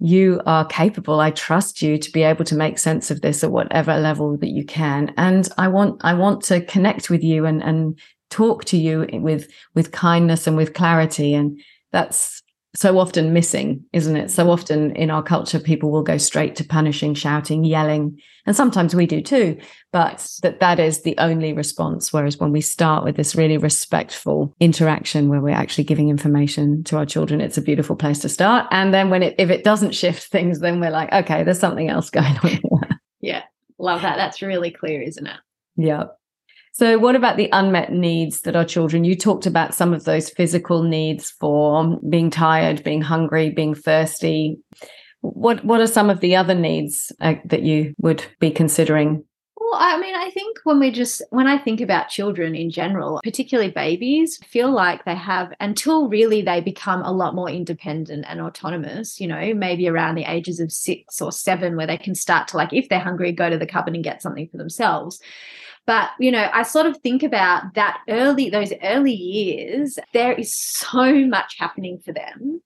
[0.00, 1.20] You are capable.
[1.20, 4.50] I trust you to be able to make sense of this at whatever level that
[4.50, 5.14] you can.
[5.16, 7.98] And i want i want to connect with you and and
[8.30, 11.34] talk to you with with kindness and with clarity.
[11.34, 11.60] And
[11.92, 12.41] that's
[12.74, 14.30] so often missing, isn't it?
[14.30, 18.94] So often in our culture, people will go straight to punishing, shouting, yelling, and sometimes
[18.94, 19.58] we do too.
[19.92, 22.12] But that that is the only response.
[22.12, 26.96] Whereas when we start with this really respectful interaction, where we're actually giving information to
[26.96, 28.66] our children, it's a beautiful place to start.
[28.70, 31.90] And then when it if it doesn't shift things, then we're like, okay, there's something
[31.90, 32.98] else going on.
[33.20, 33.42] Yeah,
[33.78, 34.16] love that.
[34.16, 35.36] That's really clear, isn't it?
[35.76, 36.04] Yeah.
[36.74, 39.04] So, what about the unmet needs that our children?
[39.04, 44.56] You talked about some of those physical needs for being tired, being hungry, being thirsty.
[45.20, 49.24] What What are some of the other needs uh, that you would be considering?
[49.74, 53.70] I mean, I think when we just when I think about children in general, particularly
[53.70, 59.20] babies, feel like they have until really they become a lot more independent and autonomous.
[59.20, 62.56] You know, maybe around the ages of six or seven, where they can start to
[62.56, 65.20] like, if they're hungry, go to the cupboard and get something for themselves
[65.84, 70.54] but, you know, I sort of think about that early, those early years, there is
[70.54, 72.62] so much happening for them.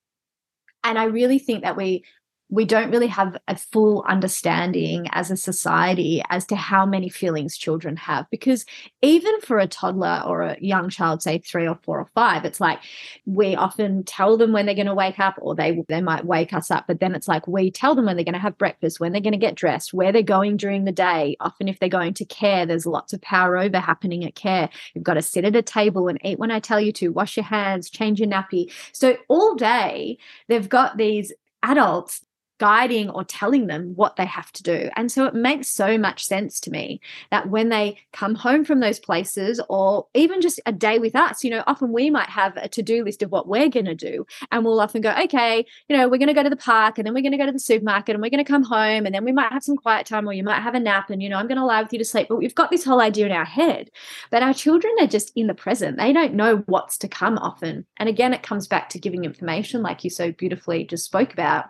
[0.85, 2.05] And I really think that we
[2.49, 7.57] we don't really have a full understanding as a society as to how many feelings
[7.57, 8.65] children have because
[9.03, 12.61] even for a toddler or a young child say 3 or 4 or 5 it's
[12.61, 12.79] like
[13.25, 16.53] we often tell them when they're going to wake up or they they might wake
[16.53, 19.01] us up but then it's like we tell them when they're going to have breakfast
[19.01, 21.37] when they're going to get dressed where they're going during the day.
[21.41, 24.69] Often if they're going to care there's lots of power over happening at care.
[24.95, 27.37] You've got to sit at a table and eat when I tell you to wash
[27.37, 28.73] your hands change your nappy.
[28.93, 31.33] So all day they've got these
[31.63, 32.23] adults
[32.59, 34.91] guiding or telling them what they have to do.
[34.97, 38.81] And so it makes so much sense to me that when they come home from
[38.81, 42.57] those places or even just a day with us, you know, often we might have
[42.57, 44.27] a to do list of what we're going to do.
[44.51, 47.07] And we'll often go, okay, you know, we're going to go to the park and
[47.07, 49.15] then we're going to go to the supermarket and we're going to come home and
[49.15, 51.29] then we might have some quiet time or you might have a nap and, you
[51.29, 52.29] know, I'm going to lie with you to sleep.
[52.29, 53.91] But we've got this whole idea in our head.
[54.31, 55.99] But our children are just in the present.
[55.99, 57.87] They don't know what's to come often.
[57.97, 61.67] And again, it comes back to giving information, like you so beautifully just spoke about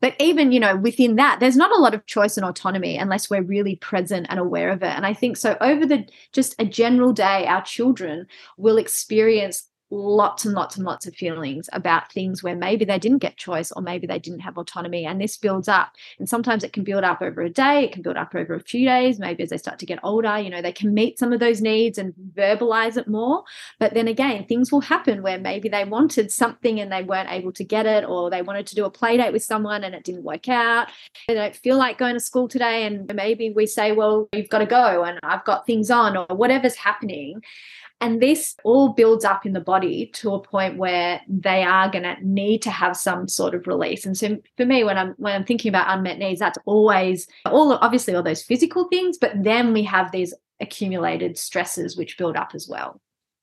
[0.00, 3.30] but even, you know, within that, there's not a lot of choice and autonomy unless
[3.30, 4.94] we're really present and aware of it.
[4.94, 10.44] And I think so over the just a general day, our children will experience lots
[10.44, 13.80] and lots and lots of feelings about things where maybe they didn't get choice or
[13.80, 15.06] maybe they didn't have autonomy.
[15.06, 15.92] And this builds up.
[16.18, 18.60] And sometimes it can build up over a day, it can build up over a
[18.60, 19.18] few days.
[19.18, 21.60] Maybe as they start to get older, you know, they can meet some of those
[21.60, 23.44] needs and verbalize it more.
[23.78, 27.52] But then again, things will happen where maybe they wanted something and they weren't able
[27.52, 30.04] to get it, or they wanted to do a play date with someone and it
[30.04, 30.88] didn't work out.
[31.28, 32.84] They don't feel like going to school today.
[32.84, 36.26] And maybe we say, well, you've got to go and I've got things on or
[36.26, 37.42] whatever's happening.
[38.00, 42.02] And this all builds up in the body to a point where they are going
[42.02, 44.04] to need to have some sort of release.
[44.04, 47.72] And so for me, when I'm when I'm thinking about unmet needs, that's always all
[47.72, 52.50] obviously all those physical things, but then we have these accumulated stresses which build up
[52.54, 53.00] as well.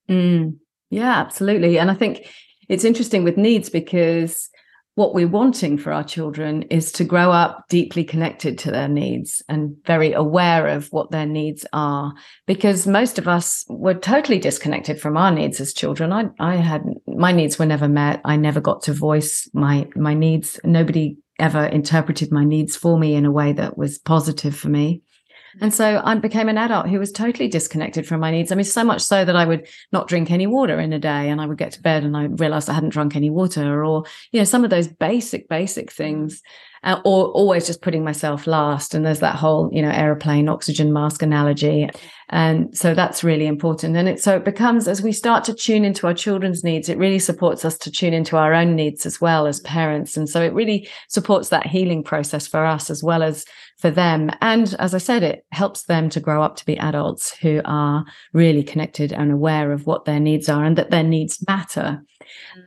[0.10, 0.58] Mm,
[0.90, 1.80] yeah, absolutely.
[1.80, 2.28] And I think
[2.70, 4.50] it's interesting with needs because
[4.96, 9.42] what we're wanting for our children is to grow up deeply connected to their needs
[9.48, 12.14] and very aware of what their needs are.
[12.46, 16.12] Because most of us were totally disconnected from our needs as children.
[16.12, 18.22] I i had my needs were never met.
[18.26, 20.60] I never got to voice my my needs.
[20.64, 25.02] Nobody ever interpreted my needs for me in a way that was positive for me
[25.60, 28.52] and so I became an adult who was totally disconnected from my needs.
[28.52, 31.30] I mean, so much so that I would not drink any water in a day
[31.30, 34.06] and I would get to bed and I realized I hadn't drunk any water or,
[34.32, 36.42] you know, some of those basic, basic things
[36.84, 38.96] uh, or always just putting myself last.
[38.96, 41.90] And there's that whole, you know, aeroplane oxygen mask analogy.
[42.30, 43.96] And so that's really important.
[43.96, 46.98] And it, so it becomes, as we start to tune into our children's needs, it
[46.98, 50.18] really supports us to tune into our own needs as well as parents.
[50.18, 53.46] And so it really supports that healing process for us as well as
[53.82, 54.30] for them.
[54.42, 58.06] And as I said, it helps them to grow up to be adults who are
[58.32, 62.04] really connected and aware of what their needs are and that their needs matter.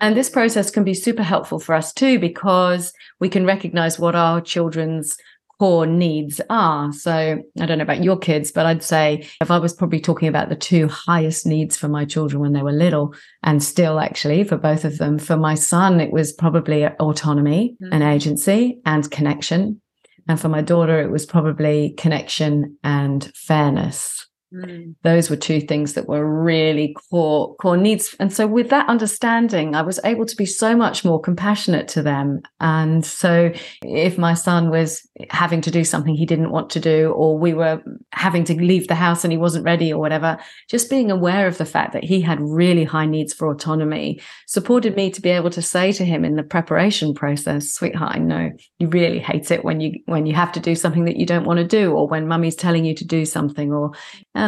[0.00, 4.14] And this process can be super helpful for us too, because we can recognize what
[4.14, 5.16] our children's
[5.60, 6.92] core needs are.
[6.92, 10.26] So I don't know about your kids, but I'd say if I was probably talking
[10.26, 14.42] about the two highest needs for my children when they were little, and still actually
[14.42, 17.94] for both of them, for my son, it was probably autonomy mm-hmm.
[17.94, 19.80] and agency and connection.
[20.26, 24.26] And for my daughter, it was probably connection and fairness.
[24.54, 24.94] Mm.
[25.02, 28.14] Those were two things that were really core core needs.
[28.20, 32.02] And so with that understanding, I was able to be so much more compassionate to
[32.02, 32.40] them.
[32.60, 37.10] And so if my son was having to do something he didn't want to do,
[37.12, 40.38] or we were having to leave the house and he wasn't ready or whatever,
[40.68, 44.96] just being aware of the fact that he had really high needs for autonomy supported
[44.96, 48.50] me to be able to say to him in the preparation process, sweetheart, I know
[48.78, 51.44] you really hate it when you when you have to do something that you don't
[51.44, 53.92] want to do, or when mummy's telling you to do something, or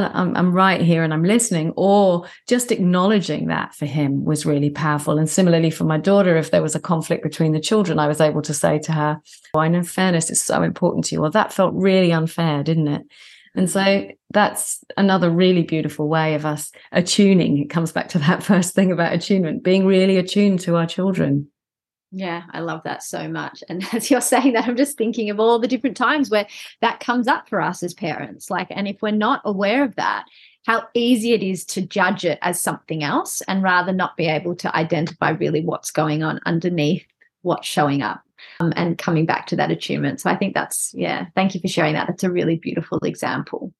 [0.05, 4.71] I'm, I'm right here and I'm listening, or just acknowledging that for him was really
[4.71, 5.19] powerful.
[5.19, 8.21] And similarly for my daughter, if there was a conflict between the children, I was
[8.21, 9.21] able to say to her,
[9.55, 11.21] oh, I know fairness is so important to you.
[11.21, 13.03] Well, that felt really unfair, didn't it?
[13.57, 17.59] And so that's another really beautiful way of us attuning.
[17.59, 21.49] It comes back to that first thing about attunement, being really attuned to our children.
[22.17, 23.63] Yeah, I love that so much.
[23.69, 26.47] And as you're saying that, I'm just thinking of all the different times where
[26.81, 28.51] that comes up for us as parents.
[28.51, 30.25] Like, and if we're not aware of that,
[30.65, 34.57] how easy it is to judge it as something else and rather not be able
[34.57, 37.07] to identify really what's going on underneath
[37.43, 38.23] what's showing up
[38.61, 40.21] um, and coming back to that attunement.
[40.21, 42.09] So I think that's, yeah, thank you for sharing that.
[42.09, 43.75] That's a really beautiful example.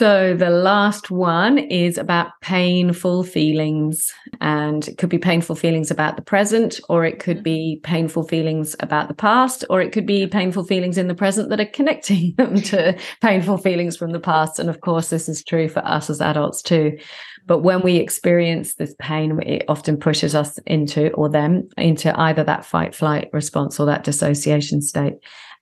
[0.00, 4.10] So the last one is about painful feelings.
[4.40, 8.74] And it could be painful feelings about the present, or it could be painful feelings
[8.80, 12.32] about the past, or it could be painful feelings in the present that are connecting
[12.38, 14.58] them to painful feelings from the past.
[14.58, 16.96] And of course, this is true for us as adults too.
[17.44, 22.42] But when we experience this pain, it often pushes us into, or them, into either
[22.44, 25.16] that fight flight response or that dissociation state.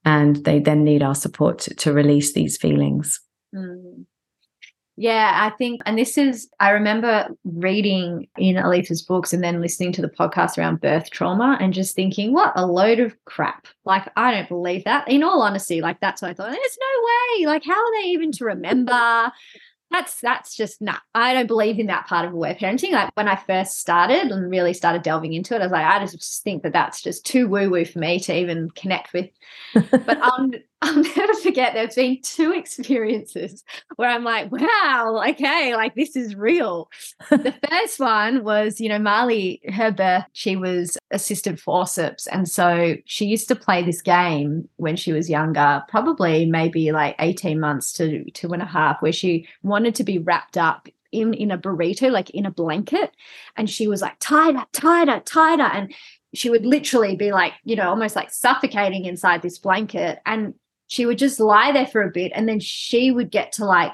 [0.04, 3.20] And they then need our support to, to release these feelings.
[3.52, 4.04] Mm.
[5.00, 9.92] Yeah, I think, and this is, I remember reading in Aletha's books and then listening
[9.92, 13.68] to the podcast around birth trauma and just thinking, what a load of crap.
[13.84, 15.08] Like, I don't believe that.
[15.08, 16.50] In all honesty, like, that's what I thought.
[16.50, 17.46] There's no way.
[17.46, 19.32] Like, how are they even to remember?
[19.90, 23.10] that's that's just not nah, i don't believe in that part of aware parenting like
[23.14, 26.42] when i first started and really started delving into it i was like i just
[26.42, 29.30] think that that's just too woo woo for me to even connect with
[29.74, 30.50] but i'll,
[30.82, 33.64] I'll never forget there's been two experiences
[33.96, 36.88] where i'm like wow okay like this is real
[37.30, 42.94] the first one was you know marley her birth she was assisted forceps and so
[43.06, 47.92] she used to play this game when she was younger probably maybe like 18 months
[47.94, 51.50] to two and a half where she wanted wanted to be wrapped up in in
[51.50, 53.10] a burrito, like in a blanket.
[53.56, 55.62] And she was like, tighter, tighter, tighter.
[55.62, 55.94] And
[56.34, 60.18] she would literally be like, you know, almost like suffocating inside this blanket.
[60.26, 60.54] And
[60.88, 63.92] she would just lie there for a bit and then she would get to like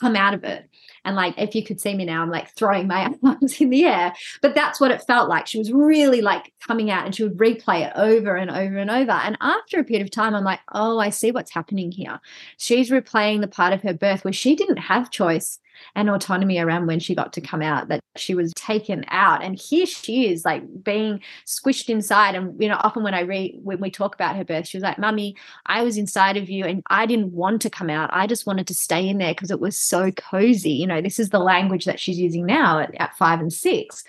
[0.00, 0.68] come out of it.
[1.06, 3.84] And like, if you could see me now, I'm like throwing my arms in the
[3.84, 4.14] air.
[4.42, 5.46] But that's what it felt like.
[5.46, 8.90] She was really like coming out and she would replay it over and over and
[8.90, 9.12] over.
[9.12, 12.20] And after a period of time, I'm like, oh, I see what's happening here.
[12.56, 15.58] She's replaying the part of her birth where she didn't have choice
[15.94, 19.42] and autonomy around when she got to come out, that she was taken out.
[19.42, 22.34] And here she is, like being squished inside.
[22.34, 24.82] And, you know, often when I read, when we talk about her birth, she was
[24.82, 28.10] like, Mummy, I was inside of you and I didn't want to come out.
[28.12, 30.72] I just wanted to stay in there because it was so cozy.
[30.72, 34.04] You know, this is the language that she's using now at, at five and six.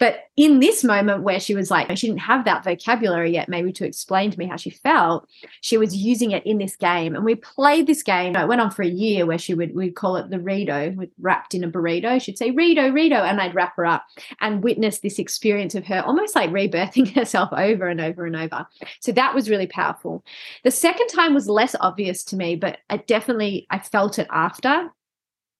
[0.00, 3.70] But in this moment where she was like, she didn't have that vocabulary yet, maybe
[3.74, 5.28] to explain to me how she felt,
[5.60, 7.14] she was using it in this game.
[7.14, 8.34] And we played this game.
[8.34, 11.54] It went on for a year where she would, we'd call it the Rito, wrapped
[11.54, 12.20] in a burrito.
[12.20, 13.16] She'd say, Rito, Rito.
[13.16, 14.06] And I'd wrap her up
[14.40, 18.66] and witness this experience of her almost like rebirthing herself over and over and over.
[19.00, 20.24] So that was really powerful.
[20.64, 24.90] The second time was less obvious to me, but I definitely, I felt it after.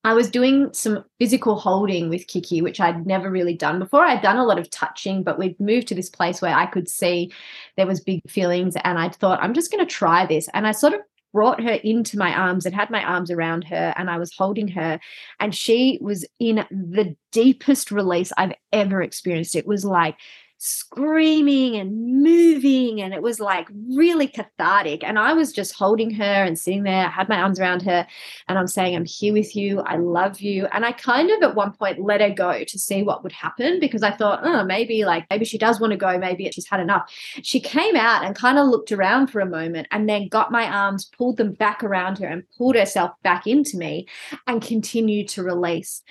[0.02, 4.04] I was doing some physical holding with Kiki, which I'd never really done before.
[4.04, 6.88] I'd done a lot of touching, but we'd moved to this place where I could
[6.88, 7.30] see
[7.76, 10.48] there was big feelings, and I thought I'm just going to try this.
[10.54, 11.00] And I sort of
[11.32, 14.68] brought her into my arms and had my arms around her, and I was holding
[14.68, 14.98] her,
[15.38, 19.54] and she was in the deepest release I've ever experienced.
[19.54, 20.16] It was like
[20.62, 25.02] screaming and moving and it was like really cathartic.
[25.02, 27.06] And i was just holding her and sitting there.
[27.06, 28.06] I had my arms around her
[28.46, 29.80] and i'm saying i'm here with you.
[29.80, 30.66] I love you.
[30.66, 33.80] And i kind of at one point let her go to see what would happen
[33.80, 36.18] because i thought oh maybe like maybe she does want to go.
[36.18, 37.10] Maybe she's had enough.
[37.42, 40.64] She came out and kind of looked around for a moment and then got my
[40.64, 44.06] arms pulled them back around her and pulled herself back into me
[44.46, 46.02] and continued to release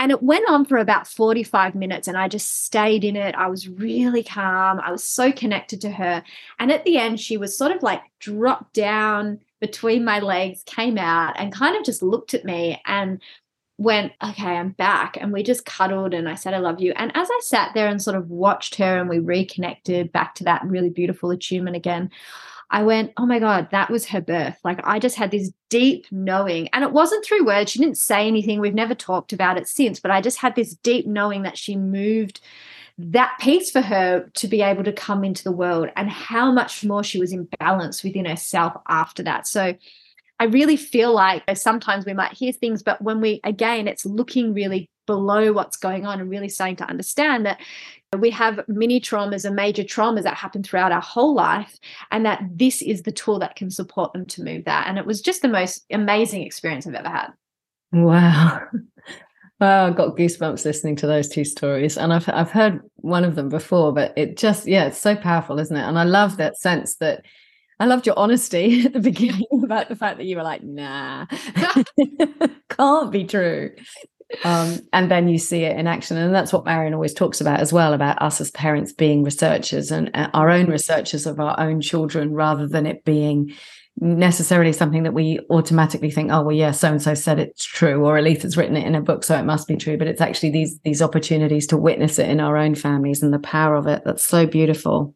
[0.00, 3.34] and it went on for about 45 minutes, and I just stayed in it.
[3.34, 4.80] I was really calm.
[4.80, 6.24] I was so connected to her.
[6.58, 10.96] And at the end, she was sort of like dropped down between my legs, came
[10.96, 13.20] out, and kind of just looked at me and
[13.76, 15.18] went, Okay, I'm back.
[15.20, 16.94] And we just cuddled, and I said, I love you.
[16.96, 20.44] And as I sat there and sort of watched her, and we reconnected back to
[20.44, 22.10] that really beautiful attunement again,
[22.70, 24.56] I went, oh my God, that was her birth.
[24.62, 26.68] Like I just had this deep knowing.
[26.72, 27.72] And it wasn't through words.
[27.72, 28.60] She didn't say anything.
[28.60, 31.74] We've never talked about it since, but I just had this deep knowing that she
[31.76, 32.40] moved
[32.96, 36.84] that piece for her to be able to come into the world and how much
[36.84, 39.48] more she was in balance within herself after that.
[39.48, 39.74] So
[40.38, 44.54] I really feel like sometimes we might hear things, but when we, again, it's looking
[44.54, 47.60] really below what's going on and really starting to understand that
[48.16, 51.80] we have mini traumas and major traumas that happen throughout our whole life,
[52.12, 54.86] and that this is the tool that can support them to move that.
[54.86, 57.32] And it was just the most amazing experience I've ever had.
[57.92, 58.62] Wow.
[59.60, 61.98] Wow, I got goosebumps listening to those two stories.
[61.98, 65.58] And I've I've heard one of them before, but it just, yeah, it's so powerful,
[65.58, 65.82] isn't it?
[65.82, 67.26] And I love that sense that
[67.78, 71.26] I loved your honesty at the beginning about the fact that you were like, nah,
[72.70, 73.72] can't be true
[74.44, 76.16] um, and then you see it in action.
[76.16, 79.90] And that's what marion always talks about as well about us as parents being researchers
[79.90, 83.52] and uh, our own researchers of our own children rather than it being
[83.98, 88.06] necessarily something that we automatically think oh well yeah so and so said it's true
[88.06, 89.98] or at least it's written it in a book so it must be true.
[89.98, 93.38] But it's actually these these opportunities to witness it in our own families and the
[93.40, 94.02] power of it.
[94.04, 95.14] That's so beautiful.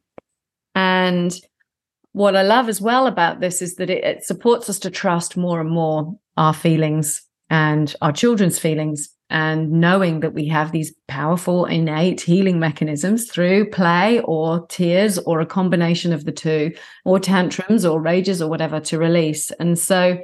[0.74, 1.34] And
[2.12, 5.36] what i love as well about this is that it, it supports us to trust
[5.36, 7.22] more and more our feelings
[7.54, 13.70] and our children's feelings and knowing that we have these powerful innate healing mechanisms through
[13.70, 16.72] play or tears or a combination of the two
[17.04, 19.52] or tantrums or rages or whatever to release.
[19.52, 20.18] And so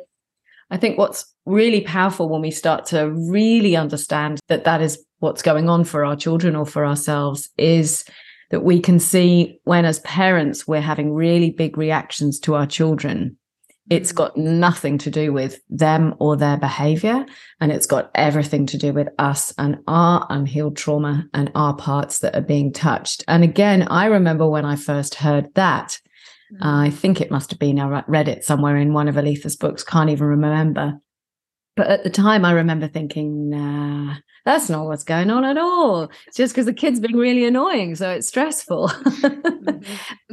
[0.73, 5.43] i think what's really powerful when we start to really understand that that is what's
[5.43, 8.05] going on for our children or for ourselves is
[8.51, 13.37] that we can see when as parents we're having really big reactions to our children
[13.89, 17.27] it's got nothing to do with them or their behavior.
[17.61, 22.21] And it's got everything to do with us and our unhealed trauma and our parts
[22.21, 23.25] that are being touched.
[23.27, 25.99] And again, I remember when I first heard that,
[26.53, 26.65] mm-hmm.
[26.65, 29.83] I think it must have been, I read it somewhere in one of Aletha's books,
[29.83, 31.01] can't even remember.
[31.77, 34.17] But at the time, I remember thinking, nah,
[34.51, 36.11] that's not what's going on at all.
[36.27, 37.95] It's just because the kid's been really annoying.
[37.95, 38.89] So it's stressful.
[38.89, 39.81] mm-hmm.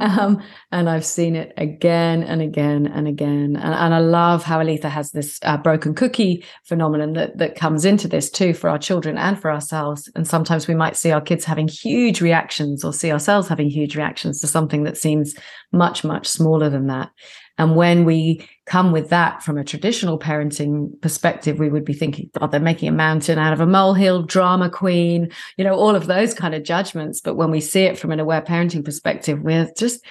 [0.00, 0.42] um,
[0.72, 3.56] and I've seen it again and again and again.
[3.56, 7.84] And, and I love how Aletha has this uh, broken cookie phenomenon that, that comes
[7.84, 10.10] into this too for our children and for ourselves.
[10.16, 13.94] And sometimes we might see our kids having huge reactions or see ourselves having huge
[13.94, 15.34] reactions to something that seems
[15.70, 17.10] much, much smaller than that.
[17.58, 22.30] And when we come with that from a traditional parenting perspective, we would be thinking,
[22.40, 26.06] oh, they're making a mountain out of a molehill, drama queen, you know, all of
[26.06, 27.20] those kind of judgments.
[27.20, 30.04] But when we see it from an aware parenting perspective, we're just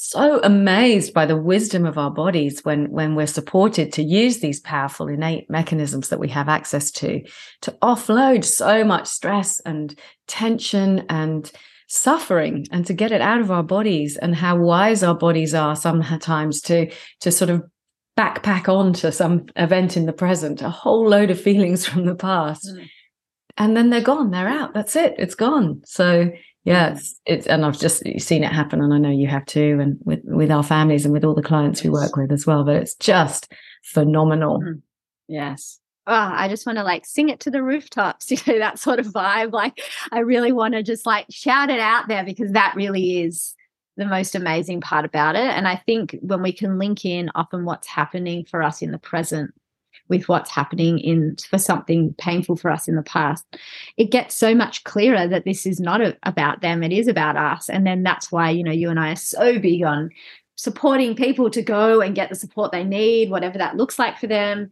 [0.00, 4.60] so amazed by the wisdom of our bodies when when we're supported to use these
[4.60, 7.20] powerful innate mechanisms that we have access to
[7.62, 11.50] to offload so much stress and tension and
[11.88, 15.74] suffering and to get it out of our bodies and how wise our bodies are
[15.74, 17.64] sometimes to to sort of
[18.16, 22.68] backpack onto some event in the present a whole load of feelings from the past
[22.68, 22.86] mm.
[23.56, 26.30] and then they're gone they're out that's it it's gone so
[26.64, 29.78] yeah it's it's and i've just seen it happen and i know you have too
[29.80, 31.84] and with with our families and with all the clients yes.
[31.84, 33.50] we work with as well but it's just
[33.82, 34.82] phenomenal mm.
[35.26, 38.78] yes oh, I just want to like sing it to the rooftops, you know, that
[38.78, 39.52] sort of vibe.
[39.52, 39.80] Like,
[40.10, 43.54] I really want to just like shout it out there because that really is
[43.96, 45.40] the most amazing part about it.
[45.40, 48.98] And I think when we can link in often what's happening for us in the
[48.98, 49.52] present
[50.08, 53.44] with what's happening in for something painful for us in the past
[53.96, 57.36] it gets so much clearer that this is not a, about them it is about
[57.36, 60.08] us and then that's why you know you and i are so big on
[60.56, 64.26] supporting people to go and get the support they need whatever that looks like for
[64.26, 64.70] them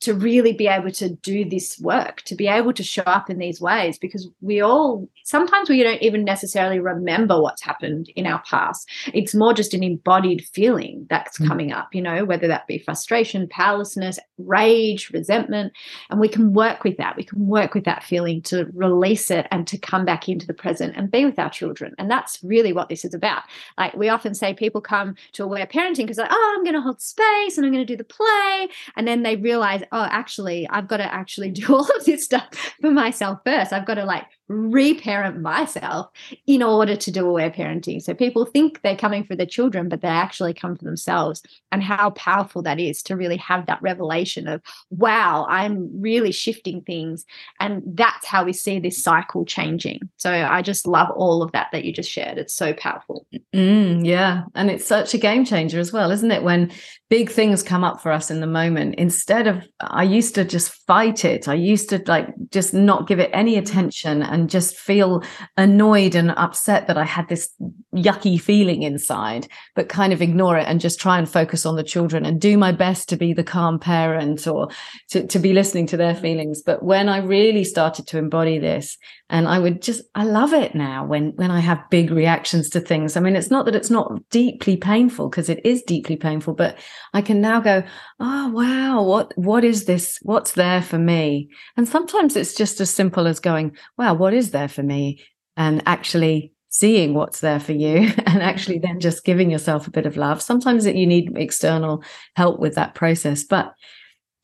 [0.00, 3.38] to really be able to do this work, to be able to show up in
[3.38, 8.42] these ways, because we all sometimes we don't even necessarily remember what's happened in our
[8.48, 8.88] past.
[9.12, 11.48] It's more just an embodied feeling that's mm-hmm.
[11.48, 15.72] coming up, you know, whether that be frustration, powerlessness, rage, resentment.
[16.10, 17.16] And we can work with that.
[17.16, 20.54] We can work with that feeling to release it and to come back into the
[20.54, 21.94] present and be with our children.
[21.98, 23.42] And that's really what this is about.
[23.78, 26.80] Like we often say people come to aware parenting because like, oh, I'm going to
[26.80, 28.68] hold space and I'm going to do the play.
[28.94, 32.48] And then they realize, oh, actually, I've got to actually do all of this stuff
[32.80, 33.72] for myself first.
[33.72, 36.08] I've got to like reparent myself
[36.46, 38.00] in order to do aware parenting.
[38.00, 41.42] So people think they're coming for their children, but they actually come for themselves.
[41.72, 46.80] And how powerful that is to really have that revelation of, wow, I'm really shifting
[46.80, 47.26] things.
[47.60, 50.08] And that's how we see this cycle changing.
[50.16, 52.38] So I just love all of that that you just shared.
[52.38, 53.26] It's so powerful.
[53.54, 54.44] Mm, yeah.
[54.54, 56.42] And it's such a game changer as well, isn't it?
[56.42, 56.70] When
[57.08, 60.70] big things come up for us in the moment, instead of, I used to just
[60.86, 63.58] fight it, I used to like just not give it any mm.
[63.58, 65.22] attention and just feel
[65.56, 67.48] annoyed and upset that I had this
[67.94, 71.82] yucky feeling inside, but kind of ignore it and just try and focus on the
[71.82, 74.68] children and do my best to be the calm parent or
[75.10, 76.60] to, to be listening to their feelings.
[76.60, 80.76] But when I really started to embody this, and I would just, I love it
[80.76, 83.16] now when, when I have big reactions to things.
[83.16, 86.78] I mean, it's not that it's not deeply painful because it is deeply painful, but
[87.12, 87.82] I can now go,
[88.20, 90.20] oh, wow, what, what is this?
[90.22, 91.48] What's there for me?
[91.76, 95.20] And sometimes it's just as simple as going, wow, what is there for me?
[95.56, 100.06] And actually seeing what's there for you and actually then just giving yourself a bit
[100.06, 100.42] of love.
[100.42, 102.02] Sometimes that you need external
[102.34, 103.72] help with that process, but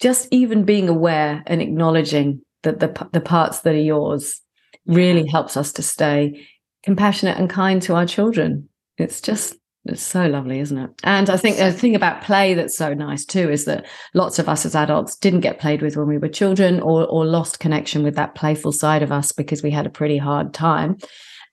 [0.00, 4.40] just even being aware and acknowledging that the, the parts that are yours
[4.86, 6.46] really helps us to stay
[6.82, 8.68] compassionate and kind to our children.
[8.98, 9.54] It's just
[9.84, 10.90] it's so lovely, isn't it?
[11.02, 14.48] And I think the thing about play that's so nice too is that lots of
[14.48, 18.04] us as adults didn't get played with when we were children or, or lost connection
[18.04, 20.98] with that playful side of us because we had a pretty hard time.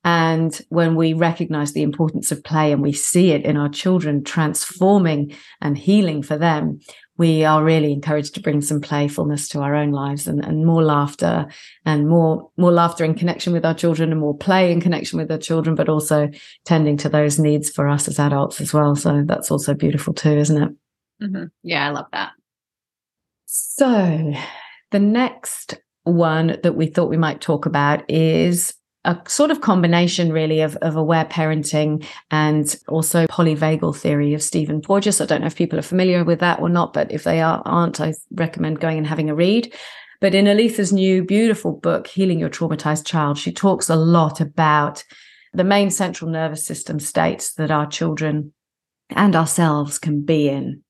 [0.03, 4.23] And when we recognize the importance of play and we see it in our children
[4.23, 6.79] transforming and healing for them,
[7.19, 10.81] we are really encouraged to bring some playfulness to our own lives and, and more
[10.81, 11.45] laughter
[11.85, 15.29] and more more laughter in connection with our children and more play in connection with
[15.29, 16.29] our children, but also
[16.65, 18.95] tending to those needs for us as adults as well.
[18.95, 20.69] So that's also beautiful too, isn't it?
[21.21, 21.43] Mm-hmm.
[21.61, 22.31] Yeah, I love that.
[23.45, 24.33] So
[24.91, 28.73] The next one that we thought we might talk about is
[29.09, 34.81] a sort of combination really of, of aware parenting and also polyvagal theory of Stephen
[34.81, 35.19] Porges.
[35.19, 37.63] I don't know if people are familiar with that or not, but if they are,
[37.65, 39.73] aren't, I recommend going and having a read.
[40.21, 45.03] But in Aletha's new beautiful book, Healing Your Traumatized Child, she talks a lot about
[45.53, 48.53] the main central nervous system states that our children
[49.09, 50.83] and ourselves can be in.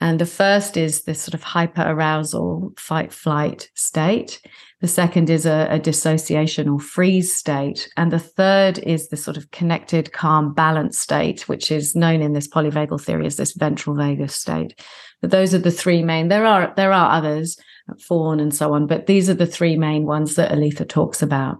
[0.00, 4.40] And the first is this sort of hyper arousal, fight flight state.
[4.80, 7.90] The second is a, a, dissociation or freeze state.
[7.98, 12.32] And the third is the sort of connected, calm, balanced state, which is known in
[12.32, 14.80] this polyvagal theory as this ventral vagus state.
[15.20, 16.28] But those are the three main.
[16.28, 17.58] There are there are others,
[17.98, 21.58] fawn and so on, but these are the three main ones that Aletha talks about.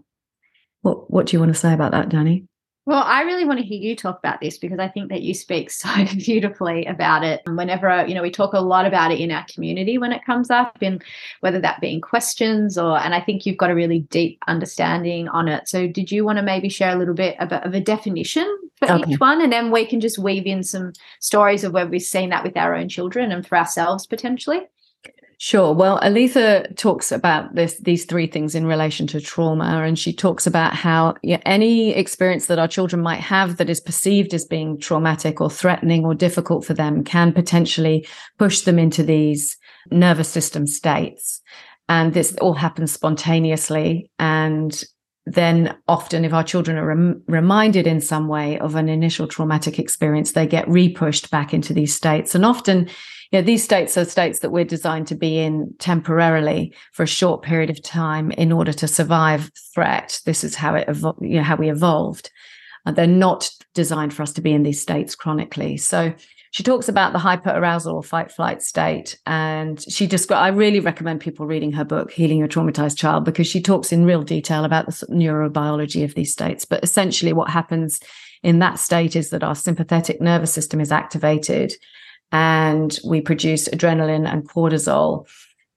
[0.80, 2.46] What what do you want to say about that, Danni?
[2.86, 5.34] Well, I really want to hear you talk about this because I think that you
[5.34, 7.42] speak so beautifully about it.
[7.46, 10.50] Whenever, you know, we talk a lot about it in our community when it comes
[10.50, 11.00] up, in
[11.40, 15.28] whether that be in questions or, and I think you've got a really deep understanding
[15.28, 15.68] on it.
[15.68, 18.46] So, did you want to maybe share a little bit of a, of a definition
[18.76, 19.12] for okay.
[19.12, 19.42] each one?
[19.42, 22.56] And then we can just weave in some stories of where we've seen that with
[22.56, 24.60] our own children and for ourselves potentially.
[25.42, 25.72] Sure.
[25.72, 30.46] Well, Aletha talks about this these three things in relation to trauma, and she talks
[30.46, 35.40] about how any experience that our children might have that is perceived as being traumatic
[35.40, 38.06] or threatening or difficult for them can potentially
[38.38, 39.56] push them into these
[39.90, 41.40] nervous system states.
[41.88, 44.10] And this all happens spontaneously.
[44.18, 44.84] And
[45.24, 49.78] then often if our children are rem- reminded in some way of an initial traumatic
[49.78, 52.34] experience, they get repushed back into these states.
[52.34, 52.90] And often
[53.38, 57.42] know, these states are states that we're designed to be in temporarily for a short
[57.42, 60.20] period of time in order to survive threat.
[60.26, 62.30] This is how it evo- you know, how we evolved.
[62.84, 65.76] And they're not designed for us to be in these states chronically.
[65.76, 66.12] So
[66.50, 69.16] she talks about the hyperarousal or fight flight state.
[69.26, 73.46] And she describes, I really recommend people reading her book, Healing Your Traumatized Child, because
[73.46, 76.64] she talks in real detail about the neurobiology of these states.
[76.64, 78.00] But essentially, what happens
[78.42, 81.74] in that state is that our sympathetic nervous system is activated
[82.32, 85.28] and we produce adrenaline and cortisol.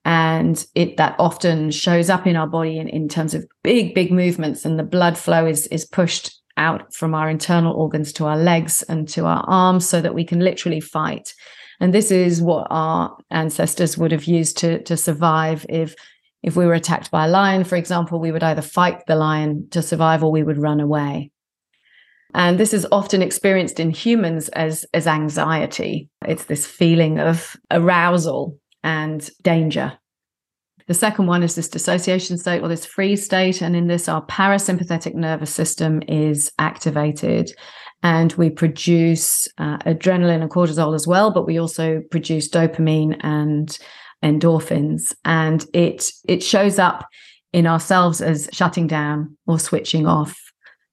[0.06, 4.12] And it that often shows up in our body in, in terms of big big
[4.12, 8.38] movements and the blood flow is is pushed out from our internal organs to our
[8.38, 11.34] legs and to our arms so that we can literally fight.
[11.80, 15.95] And this is what our ancestors would have used to to survive if
[16.43, 19.68] if we were attacked by a lion for example we would either fight the lion
[19.72, 21.32] to survive or we would run away
[22.34, 26.10] and this is often experienced in humans as, as anxiety.
[26.26, 29.98] It's this feeling of arousal and danger.
[30.88, 33.62] The second one is this dissociation state or this freeze state.
[33.62, 37.52] And in this, our parasympathetic nervous system is activated
[38.02, 43.78] and we produce uh, adrenaline and cortisol as well, but we also produce dopamine and
[44.22, 45.16] endorphins.
[45.24, 47.08] And it, it shows up
[47.54, 50.38] in ourselves as shutting down or switching off,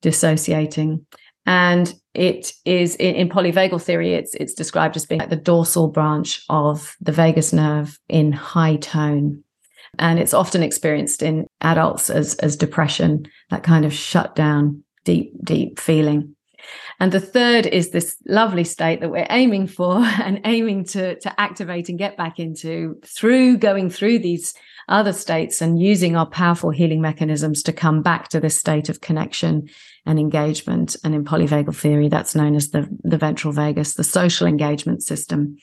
[0.03, 1.05] dissociating
[1.47, 5.89] and it is in, in, polyvagal theory it's it's described as being like the dorsal
[5.89, 9.43] branch of the vagus nerve in high tone.
[9.99, 15.33] And it's often experienced in adults as as depression that kind of shut down deep
[15.45, 16.37] deep feeling
[17.01, 21.41] and the third is this lovely state that we're aiming for and aiming to to
[21.41, 24.55] activate and get back into through going through these
[24.89, 29.01] other states and using our powerful healing mechanisms to come back to this state of
[29.01, 29.69] connection
[30.05, 30.97] and engagement.
[31.05, 35.59] And in polyvagal theory, that's known as the, the ventral vagus, the social engagement system.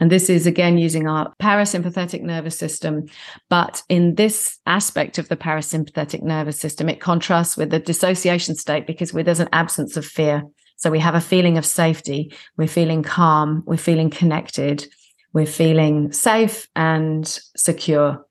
[0.00, 3.06] And this is again using our parasympathetic nervous system.
[3.48, 8.86] But in this aspect of the parasympathetic nervous system, it contrasts with the dissociation state
[8.86, 10.42] because there's an absence of fear.
[10.76, 12.32] So we have a feeling of safety.
[12.56, 13.62] We're feeling calm.
[13.66, 14.86] We're feeling connected.
[15.32, 18.24] We're feeling safe and secure.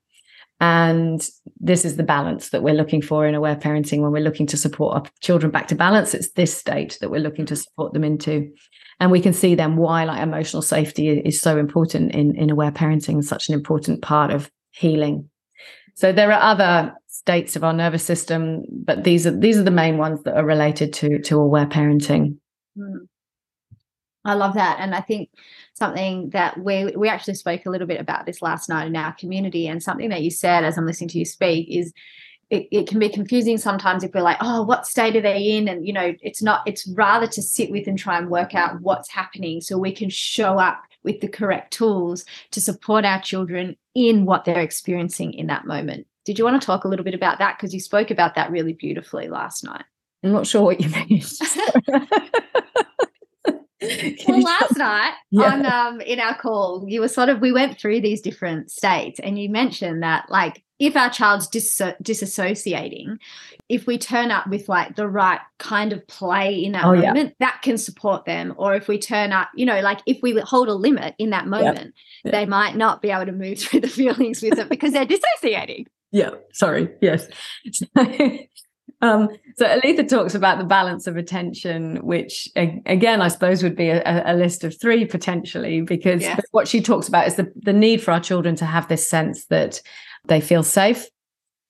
[0.60, 1.28] And
[1.58, 4.56] this is the balance that we're looking for in aware parenting when we're looking to
[4.56, 6.14] support our children back to balance.
[6.14, 8.52] It's this state that we're looking to support them into.
[9.00, 12.70] And we can see then why like emotional safety is so important in, in aware
[12.70, 15.28] parenting, such an important part of healing.
[15.94, 19.70] So there are other states of our nervous system, but these are these are the
[19.70, 22.36] main ones that are related to to aware parenting.
[22.76, 23.06] Mm.
[24.24, 24.78] I love that.
[24.78, 25.30] And I think
[25.74, 29.12] something that we we actually spoke a little bit about this last night in our
[29.12, 31.92] community, and something that you said as I'm listening to you speak is
[32.50, 35.68] it, it, can be confusing sometimes if we're like, oh, what state are they in?
[35.68, 38.82] And you know, it's not, it's rather to sit with and try and work out
[38.82, 43.74] what's happening so we can show up with the correct tools to support our children
[43.94, 46.06] in what they're experiencing in that moment.
[46.24, 47.56] Did you want to talk a little bit about that?
[47.56, 49.84] Because you spoke about that really beautifully last night.
[50.22, 51.22] I'm not sure what you mean.
[54.28, 55.52] well, last night yeah.
[55.52, 59.18] on um in our call, you were sort of we went through these different states,
[59.20, 63.16] and you mentioned that like if our child's dis- disassociating,
[63.68, 67.36] if we turn up with like the right kind of play in that oh, moment,
[67.38, 67.46] yeah.
[67.46, 68.52] that can support them.
[68.56, 71.46] Or if we turn up, you know, like if we hold a limit in that
[71.46, 71.94] moment,
[72.24, 75.86] they might not be able to move through the feelings with it because they're dissociating.
[76.12, 76.90] Yeah, sorry.
[77.00, 77.26] Yes.
[79.00, 83.88] um, so Aletha talks about the balance of attention, which again, I suppose would be
[83.88, 86.40] a, a list of three potentially, because yes.
[86.52, 89.46] what she talks about is the, the need for our children to have this sense
[89.46, 89.80] that
[90.26, 91.08] they feel safe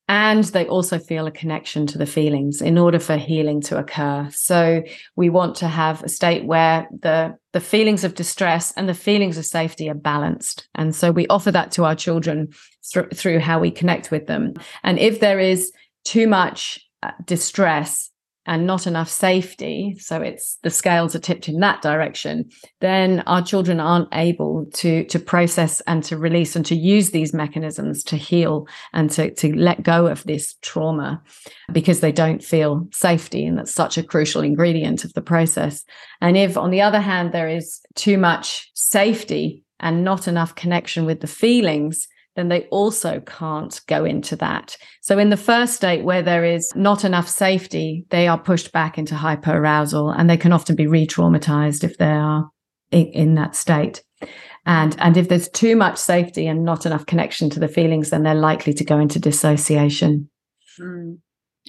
[0.08, 4.28] and they also feel a connection to the feelings in order for healing to occur.
[4.32, 4.82] So
[5.16, 9.38] we want to have a state where the the feelings of distress and the feelings
[9.38, 10.68] of safety are balanced.
[10.74, 12.48] And so we offer that to our children
[12.90, 14.54] through, through how we connect with them.
[14.82, 15.70] And if there is
[16.04, 18.11] too much uh, distress
[18.46, 22.48] and not enough safety so it's the scales are tipped in that direction
[22.80, 27.32] then our children aren't able to to process and to release and to use these
[27.32, 31.22] mechanisms to heal and to to let go of this trauma
[31.72, 35.84] because they don't feel safety and that's such a crucial ingredient of the process.
[36.20, 41.04] And if on the other hand there is too much safety and not enough connection
[41.04, 44.76] with the feelings then they also can't go into that.
[45.02, 48.98] So, in the first state where there is not enough safety, they are pushed back
[48.98, 52.50] into hyperarousal and they can often be re traumatized if they are
[52.90, 54.02] in, in, that state.
[54.64, 58.22] And, and if there's too much safety and not enough connection to the feelings, then
[58.22, 60.30] they're likely to go into dissociation.
[60.80, 61.18] Mm,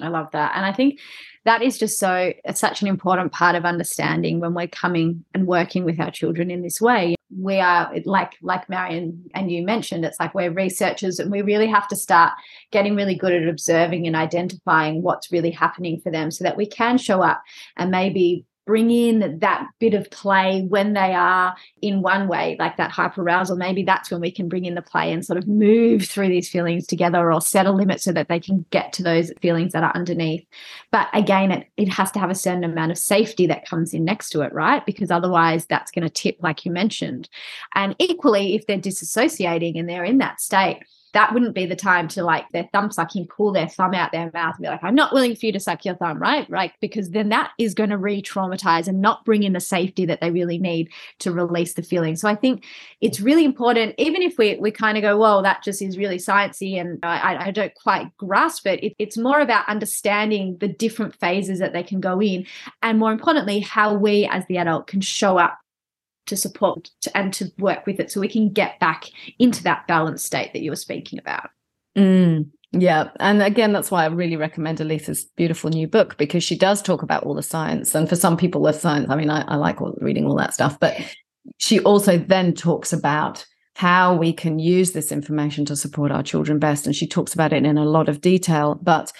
[0.01, 0.53] I love that.
[0.55, 0.99] And I think
[1.45, 5.47] that is just so it's such an important part of understanding when we're coming and
[5.47, 10.05] working with our children in this way we are like like marion and you mentioned
[10.05, 12.31] it's like we're researchers and we really have to start
[12.71, 16.65] getting really good at observing and identifying what's really happening for them so that we
[16.65, 17.41] can show up
[17.77, 22.78] and maybe bring in that bit of play when they are in one way, like
[22.78, 23.57] that hyperarousal.
[23.57, 26.49] Maybe that's when we can bring in the play and sort of move through these
[26.49, 29.84] feelings together or set a limit so that they can get to those feelings that
[29.84, 30.45] are underneath.
[30.91, 34.05] But again, it, it has to have a certain amount of safety that comes in
[34.05, 34.86] next to it, right?
[34.86, 37.30] Because otherwise that's going to tip, like you mentioned.
[37.76, 40.84] And equally, if they're disassociating and they're in that state,
[41.14, 44.32] that wouldn't be the time to like their thumb sucking, pull their thumb out their
[44.34, 46.49] mouth and be like, I'm not willing for you to suck your thumb, right?
[46.49, 46.74] Right.
[46.82, 50.22] Because then that is going to re traumatize and not bring in the safety that
[50.22, 50.89] they really need
[51.20, 52.16] to release the feeling.
[52.16, 52.66] So I think
[52.99, 56.18] it's really important, even if we, we kind of go, well, that just is really
[56.18, 58.84] sciencey and I, I don't quite grasp it.
[58.84, 58.95] it.
[58.97, 62.45] It's more about understanding the different phases that they can go in.
[62.82, 65.59] And more importantly, how we as the adult can show up
[66.26, 69.05] to support and to work with it so we can get back
[69.39, 71.49] into that balanced state that you were speaking about.
[71.97, 73.09] Mm, yeah.
[73.19, 77.03] And again, that's why I really recommend Aletha's beautiful new book because she does talk
[77.03, 77.93] about all the science.
[77.93, 80.53] And for some people, the science, I mean, I, I like all, reading all that
[80.53, 80.95] stuff, but
[81.57, 83.45] she also then talks about
[83.76, 86.86] how we can use this information to support our children best.
[86.86, 88.80] And she talks about it in a lot of detail.
[88.82, 89.11] But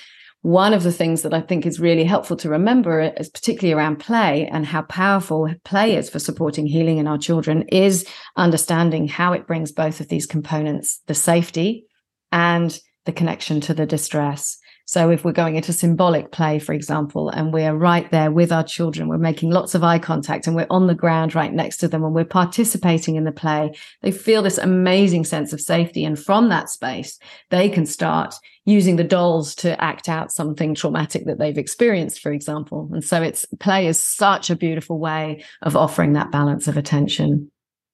[0.44, 3.74] one of the things that I think is really helpful to remember uh, is particularly
[3.74, 9.08] around play and how powerful play is for supporting healing in our children is understanding
[9.08, 11.86] how it brings both of these components, the safety
[12.34, 14.58] and the connection to the distress.
[14.86, 18.64] So if we're going into symbolic play, for example, and we're right there with our
[18.64, 21.88] children, we're making lots of eye contact and we're on the ground right next to
[21.88, 26.04] them and we're participating in the play, they feel this amazing sense of safety.
[26.04, 27.18] And from that space,
[27.50, 32.32] they can start using the dolls to act out something traumatic that they've experienced, for
[32.34, 32.90] example.
[32.92, 37.50] And so it's play is such a beautiful way of offering that balance of attention.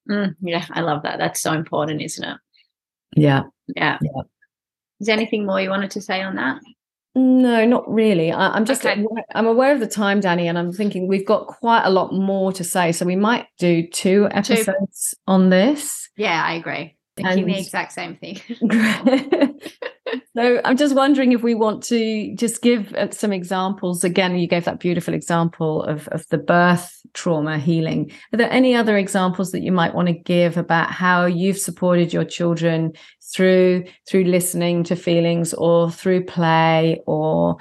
[0.09, 1.19] Mm, yeah, I love that.
[1.19, 2.37] That's so important, isn't it?
[3.15, 3.43] Yeah.
[3.75, 3.99] Yeah.
[4.01, 4.21] yeah.
[4.99, 6.59] Is there anything more you wanted to say on that?
[7.15, 8.31] No, not really.
[8.31, 9.03] I, am just okay.
[9.33, 12.51] I'm aware of the time, Danni, and I'm thinking we've got quite a lot more
[12.53, 12.91] to say.
[12.91, 15.17] So we might do two episodes two.
[15.27, 16.09] on this.
[16.17, 16.95] Yeah, I agree.
[17.17, 18.39] Thinking and, the exact same thing.
[20.37, 24.03] so I'm just wondering if we want to just give uh, some examples.
[24.03, 28.11] Again, you gave that beautiful example of, of the birth trauma healing.
[28.33, 32.13] Are there any other examples that you might want to give about how you've supported
[32.13, 32.93] your children
[33.33, 37.57] through through listening to feelings or through play or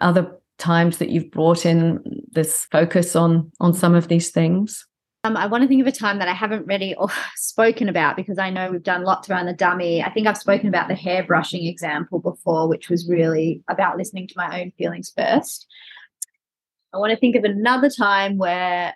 [0.00, 4.86] other times that you've brought in this focus on on some of these things?
[5.24, 6.96] Um, I want to think of a time that I haven't really
[7.36, 10.02] spoken about because I know we've done lots around the dummy.
[10.02, 14.28] I think I've spoken about the hair brushing example before, which was really about listening
[14.28, 15.66] to my own feelings first.
[16.92, 18.94] I want to think of another time where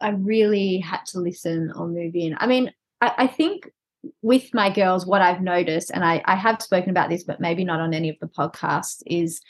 [0.00, 2.36] I really had to listen or move in.
[2.38, 3.70] I mean, I, I think
[4.22, 7.64] with my girls, what I've noticed, and I, I have spoken about this, but maybe
[7.64, 9.40] not on any of the podcasts, is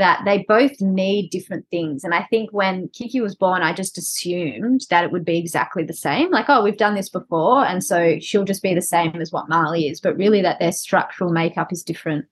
[0.00, 2.02] that they both need different things.
[2.02, 5.84] And I think when Kiki was born, I just assumed that it would be exactly
[5.84, 6.30] the same.
[6.30, 7.64] Like, oh, we've done this before.
[7.64, 10.72] And so she'll just be the same as what Marley is, but really that their
[10.72, 12.24] structural makeup is different.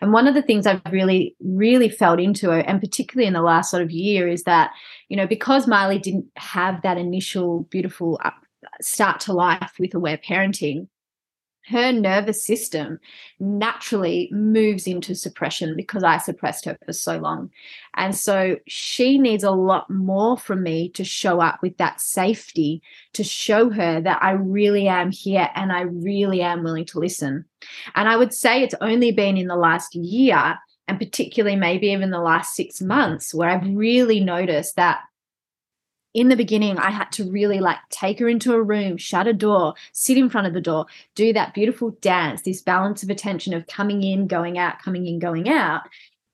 [0.00, 3.70] And one of the things I've really, really felt into, and particularly in the last
[3.70, 4.70] sort of year, is that,
[5.08, 8.20] you know, because Marley didn't have that initial beautiful
[8.80, 10.88] start to life with aware parenting,
[11.70, 12.98] her nervous system
[13.38, 17.50] naturally moves into suppression because I suppressed her for so long.
[17.94, 22.82] And so she needs a lot more from me to show up with that safety
[23.14, 27.44] to show her that I really am here and I really am willing to listen.
[27.94, 30.58] And I would say it's only been in the last year
[30.88, 35.02] and particularly maybe even the last six months where I've really noticed that
[36.12, 39.32] in the beginning, I had to really like take her into a room, shut a
[39.32, 43.54] door, sit in front of the door, do that beautiful dance, this balance of attention
[43.54, 45.82] of coming in, going out, coming in, going out,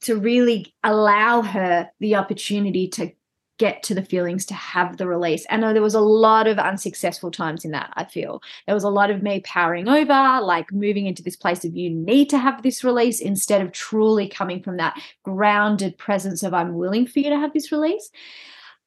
[0.02, 3.12] to really allow her the opportunity to
[3.58, 5.46] get to the feelings to have the release.
[5.48, 8.42] And there was a lot of unsuccessful times in that, I feel.
[8.66, 11.88] There was a lot of me powering over, like moving into this place of you
[11.88, 16.74] need to have this release instead of truly coming from that grounded presence of I'm
[16.74, 18.10] willing for you to have this release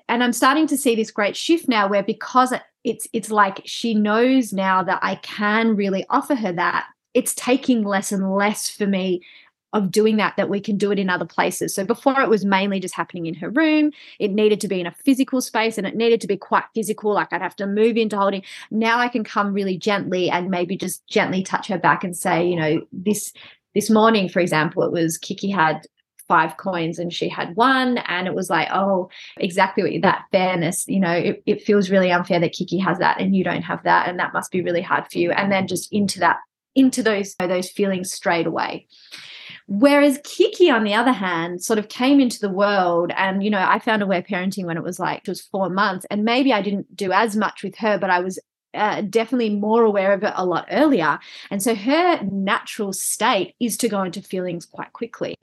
[0.10, 2.54] and I'm starting to see this great shift now where because
[2.84, 7.84] it's it's like she knows now that I can really offer her that it's taking
[7.84, 9.22] less and less for me
[9.74, 11.76] of doing that that we can do it in other places.
[11.76, 14.88] So before it was mainly just happening in her room, it needed to be in
[14.88, 17.96] a physical space and it needed to be quite physical like I'd have to move
[17.96, 18.44] into holding.
[18.72, 22.48] Now I can come really gently and maybe just gently touch her back and say,
[22.48, 23.32] you know, this
[23.76, 25.86] this morning for example it was Kiki had
[26.30, 27.98] five coins and she had one.
[27.98, 32.40] And it was like oh exactly that fairness you know it, it feels really unfair
[32.40, 35.06] that kiki has that and you don't have that and that must be really hard
[35.12, 35.32] for you.
[35.32, 36.38] And then just into that
[36.76, 38.88] into those those feelings straight away.
[39.68, 43.64] Whereas Kiki, on the other hand, sort of came into the world, and you know,
[43.64, 46.64] I found aware parenting when it was like it was four months, and maybe I
[46.64, 48.40] didn't do as much with her, but I was
[48.74, 51.20] uh, definitely more aware of it a lot earlier.
[51.50, 55.36] And so her natural state is to go into feelings quite quickly.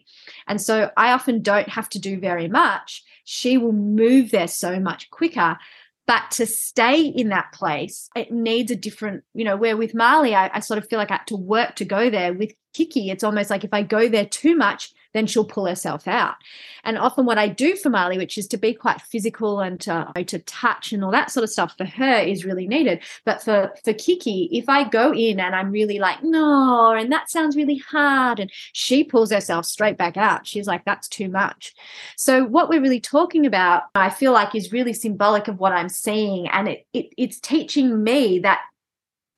[0.47, 3.03] And so I often don't have to do very much.
[3.25, 5.59] She will move there so much quicker.
[6.07, 10.37] But to stay in that place, it needs a different, you know, where with Marley,
[10.37, 12.33] I, I sort of feel like I had to work to go there.
[12.33, 16.07] With Kiki, it's almost like if I go there too much, then she'll pull herself
[16.07, 16.37] out.
[16.85, 20.13] And often what I do for Marley, which is to be quite physical and to,
[20.27, 23.03] to touch and all that sort of stuff for her is really needed.
[23.25, 27.29] But for, for Kiki, if I go in and I'm really like, no, and that
[27.29, 31.75] sounds really hard, and she pulls herself straight back out, she's like, that's too much.
[32.17, 35.89] So what we're really talking about, I feel like is really symbolic of what I'm
[35.89, 36.49] seeing.
[36.49, 38.61] And it, it it's teaching me that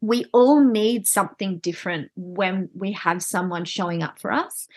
[0.01, 4.68] we all need something different when we have someone showing up for us.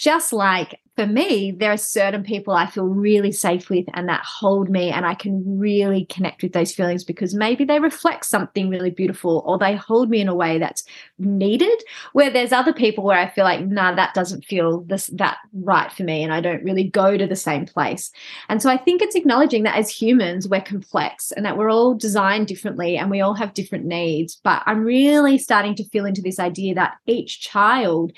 [0.00, 4.24] Just like for me, there are certain people I feel really safe with and that
[4.24, 8.70] hold me, and I can really connect with those feelings because maybe they reflect something
[8.70, 10.84] really beautiful or they hold me in a way that's
[11.18, 11.82] needed.
[12.14, 15.92] Where there's other people where I feel like, nah, that doesn't feel this that right
[15.92, 18.10] for me, and I don't really go to the same place.
[18.48, 21.94] And so I think it's acknowledging that as humans, we're complex and that we're all
[21.94, 24.40] designed differently and we all have different needs.
[24.42, 28.12] But I'm really starting to feel into this idea that each child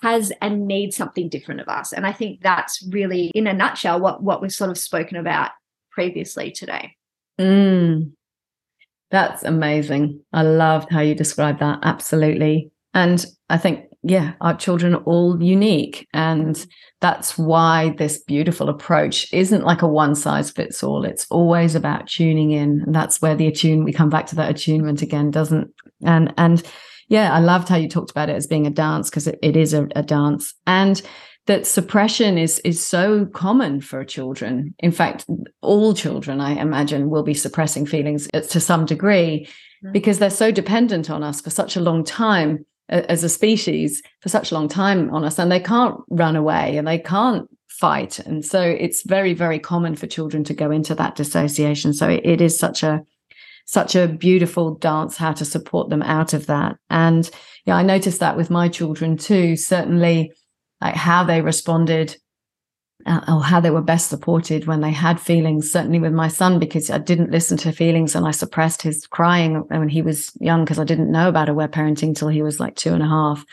[0.00, 1.92] has and needs something different of us.
[1.92, 5.50] And I think that's really, in a nutshell, what, what we've sort of spoken about
[5.90, 6.96] previously today.
[7.38, 8.12] Mm,
[9.10, 10.20] that's amazing.
[10.32, 11.80] I loved how you described that.
[11.82, 12.70] Absolutely.
[12.94, 16.08] And I think, yeah, our children are all unique.
[16.12, 16.66] And
[17.00, 21.04] that's why this beautiful approach isn't like a one size fits all.
[21.04, 22.82] It's always about tuning in.
[22.84, 25.70] And that's where the attune, we come back to that attunement again, doesn't,
[26.04, 26.62] and, and,
[27.12, 29.54] yeah, I loved how you talked about it as being a dance because it, it
[29.54, 30.54] is a, a dance.
[30.66, 31.02] And
[31.46, 34.74] that suppression is is so common for children.
[34.78, 35.26] In fact,
[35.60, 39.92] all children, I imagine, will be suppressing feelings to some degree mm-hmm.
[39.92, 44.30] because they're so dependent on us for such a long time as a species, for
[44.30, 48.20] such a long time on us, and they can't run away and they can't fight.
[48.20, 51.92] And so it's very, very common for children to go into that dissociation.
[51.92, 53.02] So it, it is such a
[53.64, 56.76] such a beautiful dance how to support them out of that.
[56.90, 57.28] And
[57.64, 59.56] yeah, I noticed that with my children too.
[59.56, 60.32] Certainly,
[60.80, 62.16] like how they responded
[63.06, 65.70] uh, or how they were best supported when they had feelings.
[65.70, 69.64] Certainly with my son, because I didn't listen to feelings and I suppressed his crying
[69.68, 72.76] when he was young because I didn't know about aware parenting till he was like
[72.76, 73.44] two and a half.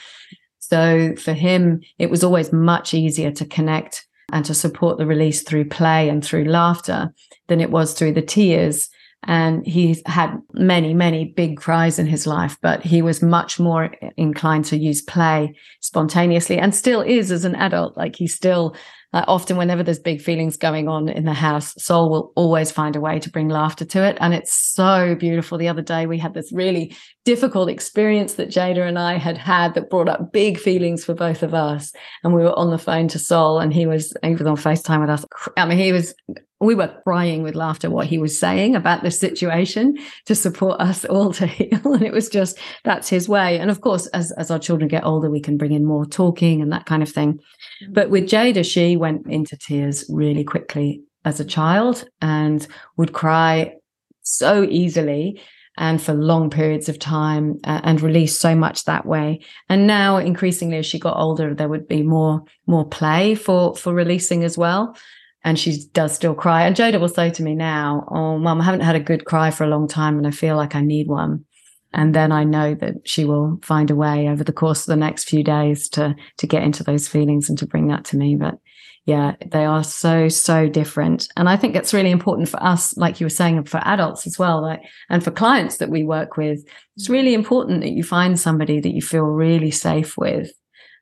[0.60, 5.42] So for him, it was always much easier to connect and to support the release
[5.42, 7.12] through play and through laughter
[7.48, 8.90] than it was through the tears
[9.24, 13.92] and he's had many, many big cries in his life, but he was much more
[14.18, 17.98] inclined to use play spontaneously and still is as an adult.
[17.98, 18.76] Like he still
[19.12, 22.96] like often, whenever there's big feelings going on in the house, Sol will always find
[22.96, 24.18] a way to bring laughter to it.
[24.22, 25.58] And it's so beautiful.
[25.58, 26.96] The other day, we had this really
[27.26, 31.42] difficult experience that Jada and I had had that brought up big feelings for both
[31.42, 31.92] of us.
[32.24, 35.02] And we were on the phone to Sol, and he was, he was on FaceTime
[35.02, 35.26] with us.
[35.58, 36.14] I mean, he was
[36.60, 41.06] we were crying with laughter what he was saying about the situation to support us
[41.06, 41.94] all to heal.
[41.94, 43.60] And it was just that's his way.
[43.60, 46.62] And of course as as our children get older we can bring in more talking
[46.62, 47.40] and that kind of thing.
[47.90, 52.66] But with Jada, she went into tears really quickly as a child and
[52.98, 53.76] would cry
[54.22, 55.42] so easily
[55.78, 59.40] and for long periods of time uh, and release so much that way.
[59.70, 63.94] And now increasingly as she got older there would be more more play for for
[63.94, 64.98] releasing as well
[65.44, 68.64] and she does still cry and jada will say to me now oh mum i
[68.64, 71.08] haven't had a good cry for a long time and i feel like i need
[71.08, 71.46] one
[71.94, 74.96] and then I know that she will find a way over the course of the
[74.96, 78.36] next few days to to get into those feelings and to bring that to me.
[78.36, 78.60] But
[79.06, 83.20] yeah, they are so so different, and I think it's really important for us, like
[83.20, 86.64] you were saying, for adults as well, like and for clients that we work with.
[86.96, 90.52] It's really important that you find somebody that you feel really safe with.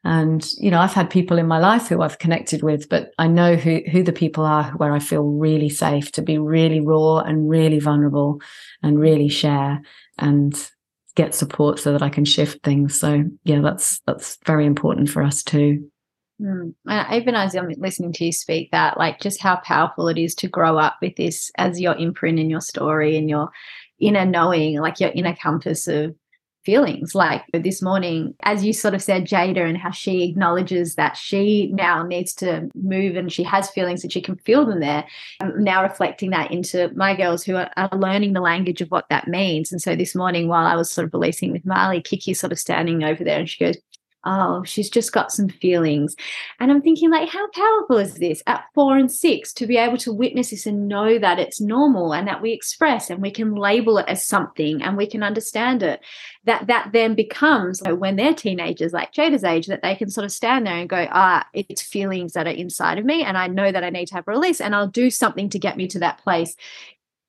[0.03, 3.27] And you know, I've had people in my life who I've connected with, but I
[3.27, 7.19] know who who the people are where I feel really safe to be really raw
[7.19, 8.41] and really vulnerable
[8.83, 9.81] and really share.
[10.19, 10.55] And
[11.17, 12.97] get support so that I can shift things.
[12.97, 15.89] So yeah, that's that's very important for us too.
[16.39, 16.75] Mm.
[16.85, 20.35] And even as I'm listening to you speak, that like just how powerful it is
[20.35, 23.49] to grow up with this as your imprint in your story and your
[23.99, 26.15] inner knowing, like your inner compass of
[26.67, 27.15] feelings.
[27.15, 31.67] Like this morning, as you sort of said, Jada, and how she acknowledges that she
[31.67, 35.05] now needs to move and she has feelings and she can feel them there.
[35.39, 39.07] I'm now reflecting that into my girls who are, are, learning the language of what
[39.09, 39.71] that means.
[39.71, 42.59] And so this morning, while I was sort of releasing with Marley, Kiki sort of
[42.59, 43.77] standing over there and she goes,
[44.27, 46.15] oh, she's just got some feelings.
[46.59, 49.97] And I'm thinking, like, how powerful is this at four and six to be able
[49.99, 53.55] to witness this and know that it's normal and that we express and we can
[53.55, 56.01] label it as something and we can understand it?
[56.43, 60.31] That that then becomes when they're teenagers, like Jada's age, that they can sort of
[60.31, 63.23] stand there and go, ah, it's feelings that are inside of me.
[63.23, 65.77] And I know that I need to have release and I'll do something to get
[65.77, 66.55] me to that place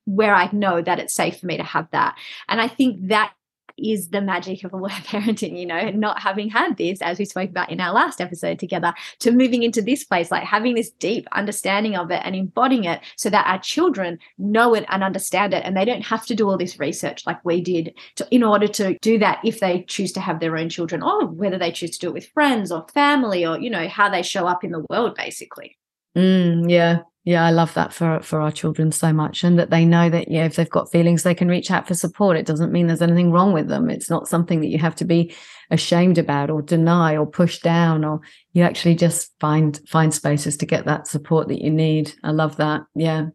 [0.05, 2.16] where I know that it's safe for me to have that.
[2.49, 3.32] And I think that
[3.78, 7.50] is the magic of aware parenting, you know, not having had this, as we spoke
[7.50, 11.26] about in our last episode together, to moving into this place, like having this deep
[11.32, 15.64] understanding of it and embodying it so that our children know it and understand it.
[15.64, 18.68] And they don't have to do all this research like we did to, in order
[18.68, 21.92] to do that if they choose to have their own children or whether they choose
[21.92, 24.72] to do it with friends or family or, you know, how they show up in
[24.72, 25.76] the world, basically.
[26.16, 29.84] Mm, yeah, yeah, I love that for for our children so much, and that they
[29.84, 32.38] know that yeah, if they've got feelings, they can reach out for support.
[32.38, 33.90] It doesn't mean there's anything wrong with them.
[33.90, 35.34] It's not something that you have to be
[35.70, 38.02] ashamed about or deny or push down.
[38.02, 38.22] Or
[38.54, 42.14] you actually just find find spaces to get that support that you need.
[42.24, 42.84] I love that.
[42.94, 43.26] Yeah.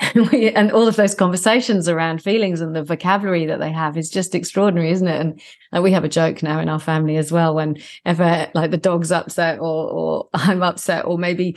[0.14, 4.34] and all of those conversations around feelings and the vocabulary that they have is just
[4.34, 5.20] extraordinary, isn't it?
[5.20, 5.40] And,
[5.72, 7.54] and we have a joke now in our family as well.
[7.54, 11.56] Whenever like the dog's upset or, or I'm upset, or maybe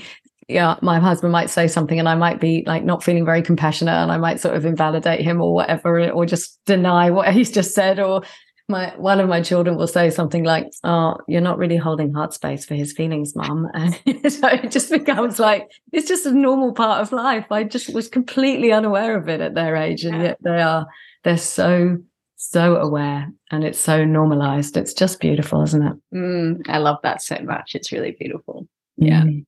[0.51, 3.95] yeah, my husband might say something and I might be like not feeling very compassionate
[3.95, 7.73] and I might sort of invalidate him or whatever, or just deny what he's just
[7.73, 7.99] said.
[7.99, 8.23] Or
[8.67, 12.33] my one of my children will say something like, Oh, you're not really holding heart
[12.33, 13.67] space for his feelings, mom.
[13.73, 17.45] And so it just becomes like it's just a normal part of life.
[17.51, 20.03] I just was completely unaware of it at their age.
[20.03, 20.87] And yet they are
[21.23, 21.97] they're so
[22.37, 24.75] so aware and it's so normalized.
[24.75, 25.93] It's just beautiful, isn't it?
[26.13, 27.75] Mm, I love that so much.
[27.75, 28.67] It's really beautiful.
[28.97, 29.21] Yeah.
[29.21, 29.45] Mm.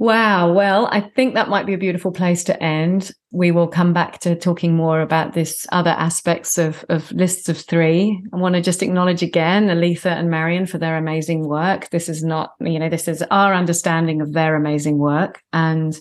[0.00, 0.54] Wow.
[0.54, 3.12] Well, I think that might be a beautiful place to end.
[3.32, 7.58] We will come back to talking more about this other aspects of, of lists of
[7.58, 8.18] three.
[8.32, 11.90] I want to just acknowledge again Aletha and Marion for their amazing work.
[11.90, 15.42] This is not, you know, this is our understanding of their amazing work.
[15.52, 15.94] And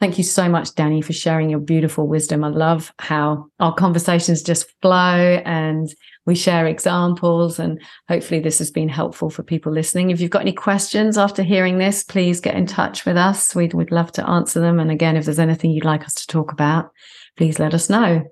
[0.00, 2.44] thank you so much, Danni, for sharing your beautiful wisdom.
[2.44, 5.88] I love how our conversations just flow and
[6.26, 10.10] we share examples and hopefully this has been helpful for people listening.
[10.10, 13.54] If you've got any questions after hearing this, please get in touch with us.
[13.54, 14.80] We'd, we'd love to answer them.
[14.80, 16.90] And again, if there's anything you'd like us to talk about,
[17.36, 18.24] please let us know.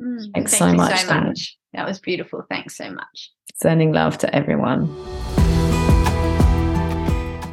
[0.00, 1.58] Mm, Thanks so much, so much.
[1.72, 2.44] That was beautiful.
[2.48, 3.30] Thanks so much.
[3.56, 5.43] Sending love to everyone.